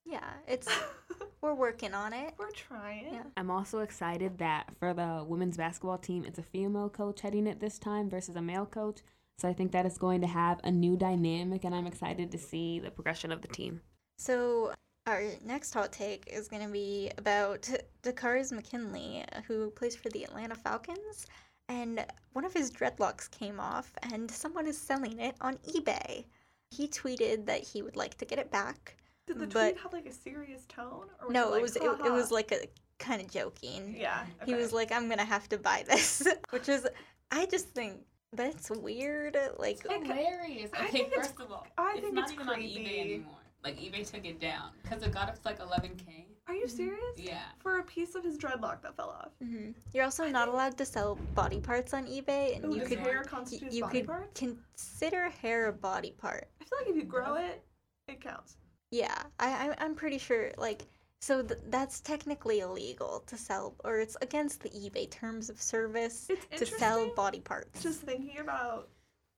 Yeah, 0.06 0.30
it's 0.48 0.68
we're 1.42 1.54
working 1.54 1.94
on 1.94 2.14
it. 2.14 2.34
We're 2.38 2.52
trying. 2.52 3.14
Yeah. 3.14 3.24
I'm 3.38 3.52
also 3.52 3.80
excited 3.80 4.38
that 4.40 4.70
for 4.80 4.94
the 4.94 5.26
women's 5.28 5.58
basketball 5.58 5.98
team, 5.98 6.26
it's 6.26 6.40
a 6.40 6.44
female 6.44 6.90
coach 6.90 7.22
heading 7.22 7.48
it 7.48 7.60
this 7.60 7.80
time 7.80 8.10
versus 8.10 8.36
a 8.36 8.42
male 8.42 8.66
coach. 8.66 9.02
So 9.38 9.50
I 9.50 9.54
think 9.54 9.72
that 9.72 9.88
is 9.88 9.98
going 9.98 10.22
to 10.22 10.28
have 10.28 10.60
a 10.64 10.70
new 10.70 10.96
dynamic, 10.96 11.64
and 11.64 11.74
I'm 11.74 11.88
excited 11.88 12.32
to 12.32 12.38
see 12.38 12.80
the 12.80 12.92
progression 12.92 13.32
of 13.32 13.42
the 13.42 13.48
team. 13.48 13.82
So, 14.20 14.72
our 15.08 15.24
next 15.44 15.74
hot 15.74 15.92
take 15.92 16.28
is 16.28 16.48
going 16.48 16.62
to 16.62 16.72
be 16.72 17.10
about 17.18 17.68
Takkarist 18.04 18.52
McKinley, 18.52 19.26
who 19.48 19.72
plays 19.72 19.96
for 19.96 20.10
the 20.10 20.24
Atlanta 20.24 20.54
Falcons. 20.54 21.26
And 21.70 22.06
one 22.34 22.46
of 22.46 22.54
his 22.54 22.70
dreadlocks 22.70 23.32
came 23.32 23.60
off, 23.60 23.92
and 24.12 24.30
someone 24.30 24.68
is 24.68 24.78
selling 24.78 25.20
it 25.20 25.36
on 25.42 25.58
eBay. 25.70 26.26
He 26.70 26.88
tweeted 26.88 27.48
that 27.48 27.64
he 27.64 27.82
would 27.82 27.96
like 27.96 28.16
to 28.20 28.26
get 28.26 28.38
it 28.38 28.52
back. 28.52 28.96
Did 29.34 29.40
the 29.40 29.48
tweet 29.48 29.78
have 29.80 29.94
like 29.94 30.06
a 30.06 30.12
serious 30.12 30.66
tone? 30.66 31.08
Or 31.22 31.32
no, 31.32 31.54
it, 31.54 31.62
was 31.62 31.76
it, 31.76 31.84
it, 31.84 32.12
was 32.12 32.32
like 32.32 32.52
a 32.52 32.68
kind 33.00 33.22
of 33.22 33.30
joking. 33.30 33.96
Yeah. 33.98 34.26
Okay. 34.42 34.52
He 34.52 34.58
was 34.58 34.74
like, 34.74 34.92
"I'm 34.92 35.08
gonna 35.10 35.26
have 35.26 35.48
to 35.50 35.58
buy 35.58 35.84
this," 35.88 36.28
which 36.50 36.70
is, 36.70 36.88
I 37.32 37.46
just 37.46 37.70
think 37.70 38.02
that's 38.34 38.70
weird. 38.70 39.38
Like 39.58 39.82
it's 39.86 40.08
hilarious. 40.08 40.72
Okay, 40.74 41.10
first 41.16 41.40
of 41.40 41.52
all, 41.52 41.68
I 41.78 41.94
it's 41.94 42.02
think 42.02 42.14
not 42.14 42.24
it's 42.24 42.34
even 42.34 42.48
creepy. 42.48 42.78
on 42.78 42.84
eBay 42.84 43.00
anymore. 43.00 43.36
Like 43.64 43.80
eBay 43.80 44.10
took 44.10 44.26
it 44.26 44.40
down 44.40 44.72
because 44.82 45.04
it 45.04 45.12
got 45.12 45.30
up 45.30 45.42
to 45.42 45.48
like 45.48 45.60
11k. 45.60 46.26
Are 46.48 46.56
you 46.56 46.68
serious? 46.68 47.16
Yeah. 47.16 47.44
For 47.60 47.78
a 47.78 47.84
piece 47.84 48.16
of 48.16 48.24
his 48.24 48.38
dreadlock 48.38 48.82
that 48.82 48.96
fell 48.98 49.10
off. 49.10 49.30
Mm-hmm. 49.44 49.72
You're 49.94 50.04
also 50.04 50.28
not 50.28 50.48
allowed 50.48 50.78
to 50.80 50.86
sell 50.86 51.16
body 51.36 51.60
parts 51.60 51.94
on 51.94 52.08
eBay, 52.08 52.56
and 52.56 52.66
Ooh, 52.66 52.76
you 52.76 52.82
could 52.82 53.00
hair 53.00 53.24
constitute 53.24 53.72
you 53.72 53.84
body 53.84 54.00
could 54.00 54.08
parts? 54.08 54.40
consider 54.40 55.30
hair 55.30 55.68
a 55.68 55.74
body 55.74 56.12
part. 56.18 56.50
I 56.60 56.66
feel 56.66 56.80
like 56.80 56.90
if 56.90 56.96
you 56.96 57.04
grow 57.04 57.36
it, 57.36 57.64
it 58.08 58.20
counts. 58.20 58.58
Yeah, 58.92 59.16
I, 59.40 59.70
I 59.70 59.76
I'm 59.80 59.96
pretty 59.96 60.18
sure 60.18 60.52
like 60.58 60.84
so 61.22 61.44
th- 61.44 61.60
that's 61.70 62.02
technically 62.02 62.60
illegal 62.60 63.24
to 63.28 63.38
sell, 63.38 63.76
or 63.84 64.00
it's 64.00 64.18
against 64.22 64.62
the 64.62 64.70
eBay 64.70 65.10
terms 65.10 65.50
of 65.50 65.62
service 65.62 66.30
to 66.58 66.66
sell 66.66 67.14
body 67.16 67.40
parts. 67.40 67.84
Just 67.84 68.02
thinking 68.02 68.40
about, 68.40 68.90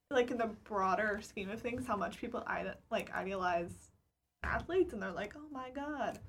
like 0.09 0.31
in 0.31 0.37
the 0.37 0.49
broader 0.63 1.19
scheme 1.21 1.49
of 1.49 1.61
things, 1.61 1.85
how 1.85 1.97
much 1.97 2.17
people 2.17 2.41
ide- 2.47 2.77
like 2.89 3.13
idealize 3.13 3.91
athletes, 4.43 4.93
and 4.93 5.01
they're 5.01 5.11
like, 5.11 5.33
oh 5.35 5.49
my 5.51 5.69
god, 5.71 6.19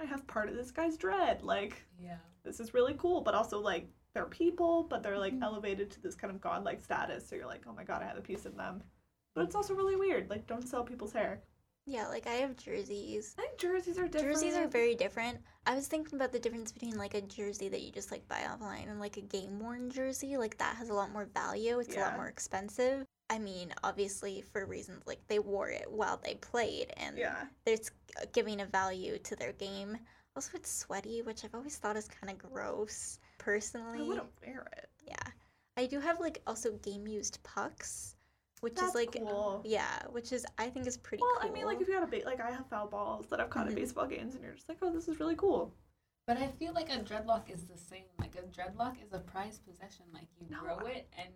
I 0.00 0.06
have 0.06 0.26
part 0.26 0.48
of 0.48 0.56
this 0.56 0.70
guy's 0.70 0.96
dread. 0.96 1.42
Like, 1.42 1.84
yeah, 2.02 2.16
this 2.42 2.58
is 2.58 2.74
really 2.74 2.94
cool, 2.94 3.20
but 3.20 3.34
also 3.34 3.60
like 3.60 3.86
they're 4.14 4.24
people, 4.24 4.86
but 4.88 5.02
they're 5.02 5.18
like 5.18 5.34
mm-hmm. 5.34 5.42
elevated 5.42 5.90
to 5.90 6.00
this 6.00 6.14
kind 6.14 6.32
of 6.34 6.40
godlike 6.40 6.80
status. 6.80 7.28
So 7.28 7.36
you're 7.36 7.46
like, 7.46 7.62
oh 7.68 7.74
my 7.74 7.84
god, 7.84 8.02
I 8.02 8.06
have 8.06 8.18
a 8.18 8.22
piece 8.22 8.46
of 8.46 8.56
them. 8.56 8.82
But 9.34 9.44
it's 9.44 9.54
also 9.54 9.74
really 9.74 9.96
weird. 9.96 10.28
Like, 10.30 10.46
don't 10.46 10.66
sell 10.66 10.84
people's 10.84 11.12
hair. 11.12 11.42
Yeah, 11.86 12.06
like 12.08 12.26
I 12.26 12.34
have 12.34 12.56
jerseys. 12.56 13.34
I 13.38 13.42
think 13.42 13.58
jerseys 13.58 13.98
are 13.98 14.06
different. 14.06 14.34
Jerseys 14.34 14.54
are 14.54 14.68
very 14.68 14.94
different. 14.94 15.38
I 15.66 15.74
was 15.74 15.88
thinking 15.88 16.14
about 16.14 16.32
the 16.32 16.38
difference 16.38 16.70
between 16.70 16.96
like 16.96 17.14
a 17.14 17.20
jersey 17.22 17.68
that 17.68 17.82
you 17.82 17.90
just 17.90 18.12
like 18.12 18.26
buy 18.28 18.42
online 18.44 18.88
and 18.88 19.00
like 19.00 19.16
a 19.16 19.22
game 19.22 19.58
worn 19.58 19.90
jersey. 19.90 20.36
Like 20.36 20.56
that 20.58 20.76
has 20.76 20.90
a 20.90 20.94
lot 20.94 21.10
more 21.10 21.28
value. 21.34 21.80
It's 21.80 21.94
yeah. 21.94 22.02
a 22.02 22.04
lot 22.04 22.16
more 22.16 22.28
expensive. 22.28 23.04
I 23.30 23.38
mean, 23.38 23.72
obviously 23.82 24.44
for 24.52 24.64
reasons 24.66 25.02
like 25.06 25.26
they 25.26 25.40
wore 25.40 25.70
it 25.70 25.86
while 25.90 26.20
they 26.22 26.34
played 26.36 26.92
and 26.98 27.18
yeah. 27.18 27.44
it's 27.66 27.90
uh, 28.20 28.26
giving 28.32 28.60
a 28.60 28.66
value 28.66 29.18
to 29.18 29.34
their 29.34 29.52
game. 29.52 29.98
Also, 30.36 30.52
it's 30.54 30.72
sweaty, 30.72 31.22
which 31.22 31.44
I've 31.44 31.54
always 31.54 31.76
thought 31.76 31.96
is 31.96 32.08
kind 32.08 32.30
of 32.32 32.50
gross 32.50 33.18
personally. 33.38 34.00
I 34.00 34.02
wouldn't 34.02 34.32
wear 34.46 34.66
it. 34.76 34.88
Yeah. 35.06 35.32
I 35.76 35.86
do 35.86 35.98
have 35.98 36.20
like 36.20 36.42
also 36.46 36.72
game 36.78 37.08
used 37.08 37.42
pucks 37.42 38.11
which 38.62 38.76
That's 38.76 38.90
is 38.90 38.94
like 38.94 39.16
cool. 39.18 39.60
yeah, 39.64 40.02
which 40.12 40.32
is 40.32 40.46
I 40.56 40.70
think 40.70 40.86
is 40.86 40.96
pretty 40.96 41.20
well, 41.22 41.32
cool. 41.40 41.50
I 41.50 41.52
mean, 41.52 41.66
like 41.66 41.80
if 41.80 41.88
you 41.88 41.94
had 41.94 42.04
a 42.04 42.06
ba- 42.06 42.24
like 42.24 42.40
I 42.40 42.50
have 42.50 42.64
foul 42.68 42.86
balls 42.86 43.26
that 43.30 43.40
I've 43.40 43.50
caught 43.50 43.66
mm-hmm. 43.66 43.76
at 43.76 43.82
baseball 43.82 44.06
games, 44.06 44.36
and 44.36 44.44
you're 44.44 44.54
just 44.54 44.68
like, 44.68 44.78
oh, 44.82 44.92
this 44.92 45.08
is 45.08 45.18
really 45.18 45.34
cool. 45.34 45.74
But 46.28 46.36
I 46.36 46.46
feel 46.46 46.72
like 46.72 46.88
a 46.88 46.98
dreadlock 46.98 47.52
is 47.52 47.64
the 47.64 47.76
same. 47.76 48.04
Like 48.20 48.36
a 48.36 48.42
dreadlock 48.42 49.02
is 49.04 49.12
a 49.12 49.18
prized 49.18 49.66
possession. 49.66 50.04
Like 50.14 50.28
you 50.40 50.46
no, 50.48 50.60
grow 50.60 50.86
it 50.86 51.08
and 51.18 51.28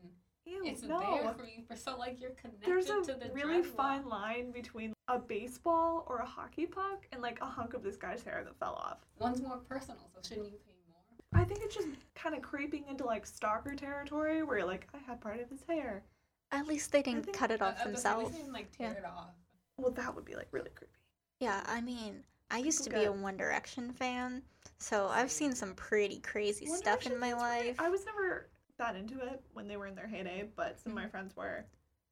ew, 0.45 0.63
it's 0.65 0.83
no. 0.83 1.01
there 1.01 1.35
for 1.35 1.45
you. 1.45 1.65
For 1.69 1.75
so 1.75 1.97
like 1.97 2.21
you're 2.21 2.31
connected 2.31 2.65
There's 2.65 2.91
a 2.91 3.03
to 3.13 3.19
the 3.19 3.33
really 3.35 3.61
dreadlock. 3.63 3.77
fine 3.77 4.09
line 4.09 4.53
between 4.53 4.93
a 5.09 5.19
baseball 5.19 6.05
or 6.07 6.19
a 6.19 6.27
hockey 6.27 6.67
puck 6.67 7.09
and 7.11 7.21
like 7.21 7.41
a 7.41 7.47
hunk 7.47 7.75
of 7.75 7.83
this 7.83 7.97
guy's 7.97 8.23
hair 8.23 8.43
that 8.45 8.57
fell 8.61 8.75
off. 8.75 8.99
One's 9.19 9.43
more 9.43 9.59
personal, 9.69 10.09
so 10.15 10.21
shouldn't 10.23 10.53
you 10.53 10.59
pay 10.65 10.75
more? 10.89 11.43
I 11.43 11.45
think 11.45 11.59
it's 11.65 11.75
just 11.75 11.89
kind 12.15 12.37
of 12.37 12.43
creeping 12.43 12.85
into 12.89 13.05
like 13.05 13.27
stalker 13.27 13.75
territory 13.75 14.45
where 14.45 14.59
you're 14.59 14.67
like, 14.69 14.87
I 14.95 14.99
had 14.99 15.21
part 15.21 15.41
of 15.41 15.51
his 15.51 15.65
hair. 15.69 16.05
At 16.53 16.67
least 16.67 16.93
they 16.93 17.03
didn't 17.03 17.33
cut 17.33 17.51
it 17.51 17.61
off 17.61 17.81
uh, 17.81 17.85
themselves. 17.85 18.31
They 18.31 18.39
didn't 18.39 18.53
like 18.53 18.71
tear 18.77 18.93
yeah. 18.93 18.99
it 18.99 19.05
off. 19.05 19.31
Well, 19.77 19.93
that 19.93 20.15
would 20.15 20.25
be 20.25 20.35
like 20.35 20.49
really 20.53 20.71
creepy. 20.75 20.93
Yeah, 21.41 21.63
I 21.67 21.81
mean, 21.81 22.23
I 22.51 22.59
used 22.59 22.85
to 22.85 22.91
be 22.91 23.05
a 23.05 23.13
One 23.13 23.37
Direction 23.37 23.93
fan, 23.93 24.43
so 24.79 25.09
I've 25.09 25.31
seen 25.31 25.55
some 25.55 25.75
pretty 25.75 26.21
crazy 26.21 26.69
One 26.69 26.79
stuff 26.79 27.07
in 27.07 27.19
my 27.19 27.33
life. 27.33 27.77
I 27.79 27.89
was 27.89 28.07
never 28.07 28.49
that 28.79 28.97
into 28.97 29.19
it 29.21 29.43
when 29.55 29.67
they 29.67 29.77
were 29.77 29.87
in 29.87 29.95
their 29.95 30.07
heyday, 30.07 30.49
but 30.55 30.79
some 30.79 30.91
mm-hmm. 30.91 30.99
of 30.99 31.05
my 31.05 31.11
friends 31.11 31.37
were. 31.37 31.65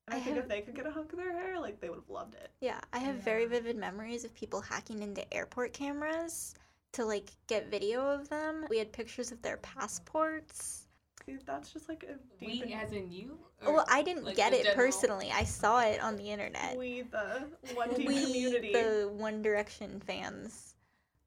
And 0.07 0.15
I, 0.15 0.17
I 0.17 0.21
think 0.21 0.37
have... 0.37 0.45
if 0.45 0.51
they 0.51 0.61
could 0.61 0.75
get 0.75 0.87
a 0.87 0.91
hunk 0.91 1.13
of 1.13 1.19
their 1.19 1.33
hair, 1.33 1.59
like 1.61 1.81
they 1.81 1.89
would 1.89 1.99
have 1.99 2.11
loved 2.11 2.35
it. 2.35 2.51
Yeah, 2.61 2.81
I 2.93 2.99
have 2.99 3.17
yeah. 3.17 3.23
very 3.23 3.47
vivid 3.47 3.77
memories 3.77 4.25
of 4.25 4.35
people 4.35 4.61
hacking 4.61 5.03
into 5.03 5.33
airport 5.33 5.73
cameras 5.73 6.55
to 6.93 7.05
like 7.05 7.31
get 7.47 7.71
video 7.71 8.07
of 8.07 8.29
them. 8.29 8.67
We 8.69 8.79
had 8.79 8.93
pictures 8.93 9.33
of 9.33 9.41
their 9.43 9.59
passports. 9.59 10.84
See, 11.27 11.39
that's 11.47 11.73
just 11.73 11.89
like 11.89 12.05
a 12.05 12.19
We 12.45 12.61
deep. 12.61 12.77
as 12.77 12.93
in 12.93 13.11
you? 13.11 13.39
Or 13.65 13.75
Well, 13.75 13.87
I 13.89 14.03
didn't 14.03 14.25
like 14.25 14.37
get 14.37 14.53
it 14.53 14.65
general- 14.65 14.77
personally. 14.77 15.31
I 15.33 15.45
saw 15.45 15.81
it 15.81 16.01
on 16.01 16.17
the 16.17 16.31
internet. 16.31 16.77
we 16.77 17.03
the 17.03 17.49
one 17.75 17.91
we, 17.95 18.05
community. 18.05 18.73
the 18.73 19.11
One 19.13 19.41
Direction 19.43 20.01
fans. 20.01 20.75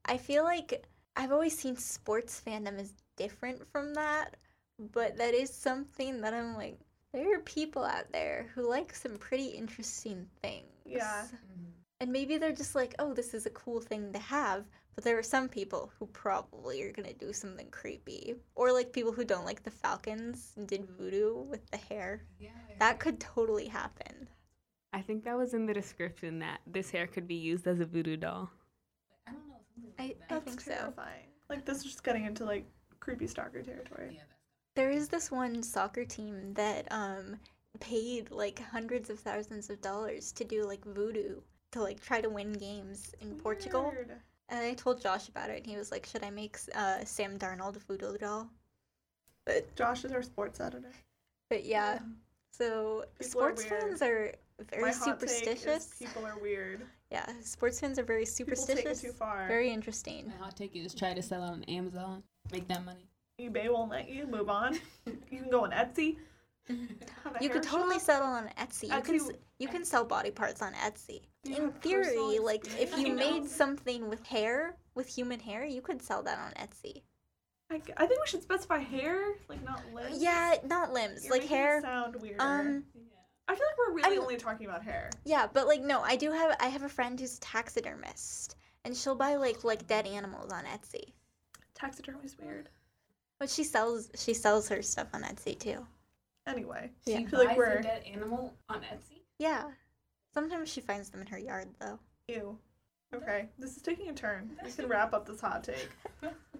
I 0.06 0.18
feel 0.18 0.44
like 0.44 0.86
I've 1.16 1.32
always 1.32 1.58
seen 1.58 1.75
sports 1.77 2.42
fandom 2.46 2.80
as 2.80 2.94
different 3.16 3.66
from 3.68 3.94
that, 3.96 4.38
but 4.77 5.18
that 5.18 5.34
is 5.34 5.51
something 5.51 6.22
that 6.22 6.34
I'm 6.34 6.54
like, 6.56 6.80
there 7.12 7.36
are 7.36 7.39
people 7.42 7.84
out 7.84 8.12
there 8.12 8.46
who 8.54 8.70
like 8.70 8.94
some 8.94 9.18
pretty 9.18 9.48
interesting 9.48 10.30
things. 10.42 10.68
Yeah. 10.86 11.25
Mhm. 11.25 11.72
And 12.00 12.12
maybe 12.12 12.38
they're 12.38 12.51
just 12.51 12.75
like, 12.75 12.94
oh, 13.00 13.13
this 13.13 13.34
is 13.34 13.48
a 13.48 13.50
cool 13.51 13.82
thing 13.82 14.13
to 14.13 14.20
have. 14.20 14.66
But 14.98 15.04
there 15.04 15.20
are 15.20 15.24
some 15.24 15.48
people 15.48 15.92
who 16.00 16.08
probably 16.08 16.82
are 16.82 16.92
gonna 16.92 17.13
do 17.13 17.32
something 17.32 17.70
creepy. 17.70 18.34
Or 18.56 18.72
like 18.72 18.92
people 18.92 19.12
who 19.12 19.24
don't 19.24 19.46
like 19.46 19.62
the 19.62 19.70
Falcons 19.70 20.54
and 20.58 20.68
did 20.68 20.89
voodoo 20.89 21.44
with 21.44 21.63
the 21.70 21.77
hair. 21.77 22.24
Yeah. 22.39 22.50
That 22.80 22.94
heard. 22.94 23.00
could 23.00 23.20
totally 23.20 23.68
happen. 23.68 24.27
I 24.94 25.04
think 25.04 25.24
that 25.25 25.38
was 25.38 25.54
in 25.54 25.68
the 25.68 25.74
description 25.75 26.39
that 26.39 26.62
this 26.66 26.89
hair 26.89 27.06
could 27.06 27.27
be 27.27 27.36
used 27.36 27.68
as 27.68 27.80
a 27.80 27.86
voodoo 27.86 28.18
doll. 28.18 28.50
I 29.27 29.34
don't 29.34 29.48
know. 29.48 29.56
Something 29.75 29.94
I- 30.00 30.01
like 30.01 30.16
I 30.16 30.18
that. 30.20 30.30
That's 30.30 30.46
think 30.46 30.62
so. 30.62 30.72
terrifying. 30.72 31.27
Like 31.48 31.63
this 31.63 31.77
is 31.77 31.84
just 31.84 32.04
getting 32.04 32.25
into 32.25 32.44
like 32.44 32.66
creepy 33.00 33.27
stalker 33.27 33.62
territory. 33.62 34.13
Yeah, 34.16 34.22
There 34.74 34.89
is 34.89 35.10
this 35.10 35.30
one 35.30 35.62
soccer 35.62 36.06
team 36.06 36.56
that 36.56 36.88
um 36.92 37.39
paid 37.80 38.32
like 38.32 38.58
hundreds 38.60 39.12
of 39.12 39.20
thousands 39.20 39.70
of 39.70 39.80
dollars 39.82 40.32
to 40.32 40.44
do 40.44 40.66
like 40.66 40.84
voodoo 40.84 41.39
to 41.74 41.84
like 41.84 42.00
try 42.00 42.20
to 42.20 42.30
win 42.32 42.54
games 42.54 43.13
in 43.22 43.36
Portugal. 43.36 43.94
Weird. 44.50 44.62
And 44.63 44.72
I 44.72 44.74
told 44.75 45.01
Josh 45.01 45.27
about 45.30 45.50
it 45.50 45.58
and 45.58 45.66
he 45.66 45.77
was 45.77 45.92
like, 45.92 46.06
"Should 46.06 46.24
I 46.24 46.30
make 46.30 46.58
uh, 46.75 47.04
Sam 47.06 47.38
Darnold 47.38 47.75
a 47.75 47.80
voodoo 47.80 48.18
doll?" 48.18 48.50
But 49.46 49.75
Josh 49.75 50.04
is 50.06 50.12
our 50.12 50.22
sports 50.24 50.60
editor. 50.60 50.92
but 51.50 51.63
yeah, 51.66 52.00
so 52.51 53.06
People 53.18 53.30
sports 53.32 53.70
weird. 53.70 53.82
fans 53.82 54.01
are 54.01 54.34
very 54.72 54.82
My 54.84 54.92
hot 54.92 55.20
take 55.20 55.30
is 55.30 55.38
superstitious. 55.38 55.94
people 56.00 56.25
are 56.25 56.38
weird. 56.39 56.82
Yeah, 57.12 57.25
sports 57.44 57.80
fans 57.80 57.98
are 58.00 58.04
very 58.04 58.25
People 58.25 58.56
take 58.56 58.58
it 58.58 58.58
superstitious. 58.60 59.01
too 59.01 59.12
far. 59.13 59.48
Very 59.48 59.70
interesting. 59.72 60.27
My 60.27 60.46
hot 60.46 60.58
take 60.58 60.75
is 60.75 60.94
try 60.94 61.13
to 61.13 61.22
sell 61.22 61.44
it 61.44 61.48
on 61.51 61.63
Amazon, 61.66 62.24
make 62.51 62.68
that 62.68 62.84
money. 62.84 63.06
eBay 63.39 63.72
won't 63.72 63.92
let 63.92 64.10
you 64.10 64.27
move 64.27 64.50
on. 64.50 64.74
you 65.06 65.39
can 65.39 65.50
go 65.50 65.63
on 65.63 65.72
Etsy. 65.72 66.18
You 67.39 67.50
could 67.50 67.63
totally 67.63 67.96
shop. 67.96 68.01
settle 68.01 68.27
on 68.27 68.50
Etsy. 68.60 68.94
You 68.94 69.01
can 69.01 69.36
you 69.60 69.68
can 69.70 69.86
sell 69.86 70.04
body 70.04 70.32
parts 70.32 70.62
on 70.62 70.74
Etsy. 70.74 71.22
You 71.48 71.56
In 71.66 71.72
theory, 71.74 72.04
personal 72.06 72.46
like 72.46 72.66
if 72.80 72.98
you 72.98 73.13
made 73.13 73.46
something 73.48 74.10
with 74.10 74.25
hair, 74.25 74.75
with 74.96 75.08
human 75.08 75.39
hair, 75.39 75.66
you 75.66 75.82
could 75.82 76.01
sell 76.01 76.24
that 76.24 76.38
on 76.39 76.51
Etsy. 76.54 77.01
i 77.70 77.77
think 77.80 77.98
we 78.22 78.27
should 78.27 78.42
specify 78.44 78.80
hair, 78.80 79.34
like 79.50 79.63
not 79.63 79.82
limbs. 79.94 80.22
Yeah, 80.22 80.56
not 80.66 80.94
limbs, 80.94 81.24
You're 81.24 81.34
like 81.34 81.42
making 81.44 81.58
it 81.58 81.60
hair. 81.60 81.82
Sound 81.82 82.16
weird. 82.22 82.39
Um, 82.39 82.84
I 83.48 83.56
feel 83.56 83.66
like 83.66 83.77
we're 83.77 83.94
really 83.96 84.16
I'm- 84.16 84.22
only 84.24 84.38
talking 84.38 84.68
about 84.68 84.84
hair. 84.84 85.10
yeah, 85.25 85.48
but 85.51 85.68
like 85.68 85.82
no, 85.82 86.01
I 86.01 86.16
do 86.16 86.32
have 86.32 86.56
I 86.60 86.68
have 86.68 86.84
a 86.84 86.89
friend 86.89 87.20
who's 87.20 87.38
a 87.38 87.42
taxidermist, 87.42 88.56
and 88.86 88.96
she'll 88.96 89.16
buy 89.16 89.36
like 89.36 89.63
like 89.63 89.88
dead 89.88 90.06
animals 90.08 90.51
on 90.51 90.63
Etsy. 90.66 91.13
Taxidermy's 91.75 92.38
weird. 92.39 92.70
But 93.39 93.50
she 93.50 93.63
sells 93.63 94.10
she 94.16 94.34
sells 94.34 94.68
her 94.70 94.82
stuff 94.82 95.08
on 95.13 95.22
Etsy 95.24 95.58
too. 95.58 95.86
Anyway, 96.48 96.89
Yeah. 97.06 97.18
She 97.20 97.25
I 97.25 97.27
feel 97.30 97.39
like 97.39 97.50
buys 97.50 97.58
we're- 97.58 97.80
a 97.80 97.84
dead 97.84 98.04
animal 98.04 98.54
on 98.70 98.80
Etsy. 98.82 99.22
Yeah. 99.38 99.66
Sometimes 100.38 100.70
she 100.70 100.82
finds 100.82 101.10
them 101.10 101.22
in 101.22 101.25
her 101.25 101.39
yard 101.39 101.67
though. 101.79 101.98
ew. 102.27 102.60
Okay, 103.12 103.50
this 103.58 103.75
is 103.75 103.82
taking 103.82 104.10
a 104.10 104.13
turn. 104.13 104.56
We 104.63 104.70
can 104.70 104.88
wrap 104.88 105.12
up 105.12 105.25
this 105.25 105.41
hot 105.41 105.63
take. 105.63 105.89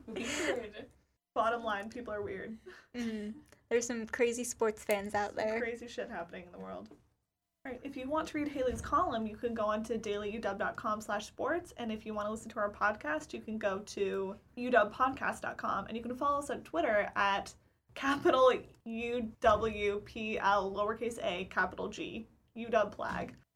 Weird. 0.08 0.88
Bottom 1.36 1.64
line, 1.64 1.88
people 1.88 2.12
are 2.12 2.24
weird. 2.24 2.58
Mm. 2.96 3.36
There's 3.70 3.86
some 3.86 4.08
crazy 4.08 4.44
sports 4.44 4.84
fans 4.84 5.14
out 5.14 5.36
there. 5.36 5.60
Crazy 5.60 5.88
shit 5.88 6.10
happening 6.10 6.46
in 6.48 6.52
the 6.52 6.58
world. 6.58 6.88
All 6.90 7.72
right, 7.72 7.80
if 7.84 7.96
you 7.96 8.10
want 8.10 8.30
to 8.30 8.40
read 8.40 8.48
Haley's 8.48 8.82
column, 8.82 9.28
you 9.28 9.38
can 9.38 9.54
go 9.54 9.66
on 9.66 9.84
to 9.84 10.00
dailyuw.com 10.00 11.00
slash 11.00 11.28
sports. 11.28 11.76
And 11.78 11.92
if 11.92 12.04
you 12.04 12.16
want 12.16 12.26
to 12.26 12.32
listen 12.32 12.50
to 12.50 12.60
our 12.60 12.72
podcast, 12.72 13.32
you 13.32 13.42
can 13.42 13.60
go 13.60 13.84
to 13.86 14.36
uwpodcast.com. 14.58 15.86
And 15.86 15.96
you 15.96 16.02
can 16.02 16.16
follow 16.16 16.40
us 16.40 16.50
on 16.50 16.62
Twitter 16.62 17.12
at 17.16 17.54
capital 17.94 18.52
UWPL 18.88 20.42
lowercase 20.42 21.24
a 21.24 21.46
capital 21.52 21.90
G, 21.90 22.28
UW 22.58 22.96
flag. 22.96 23.36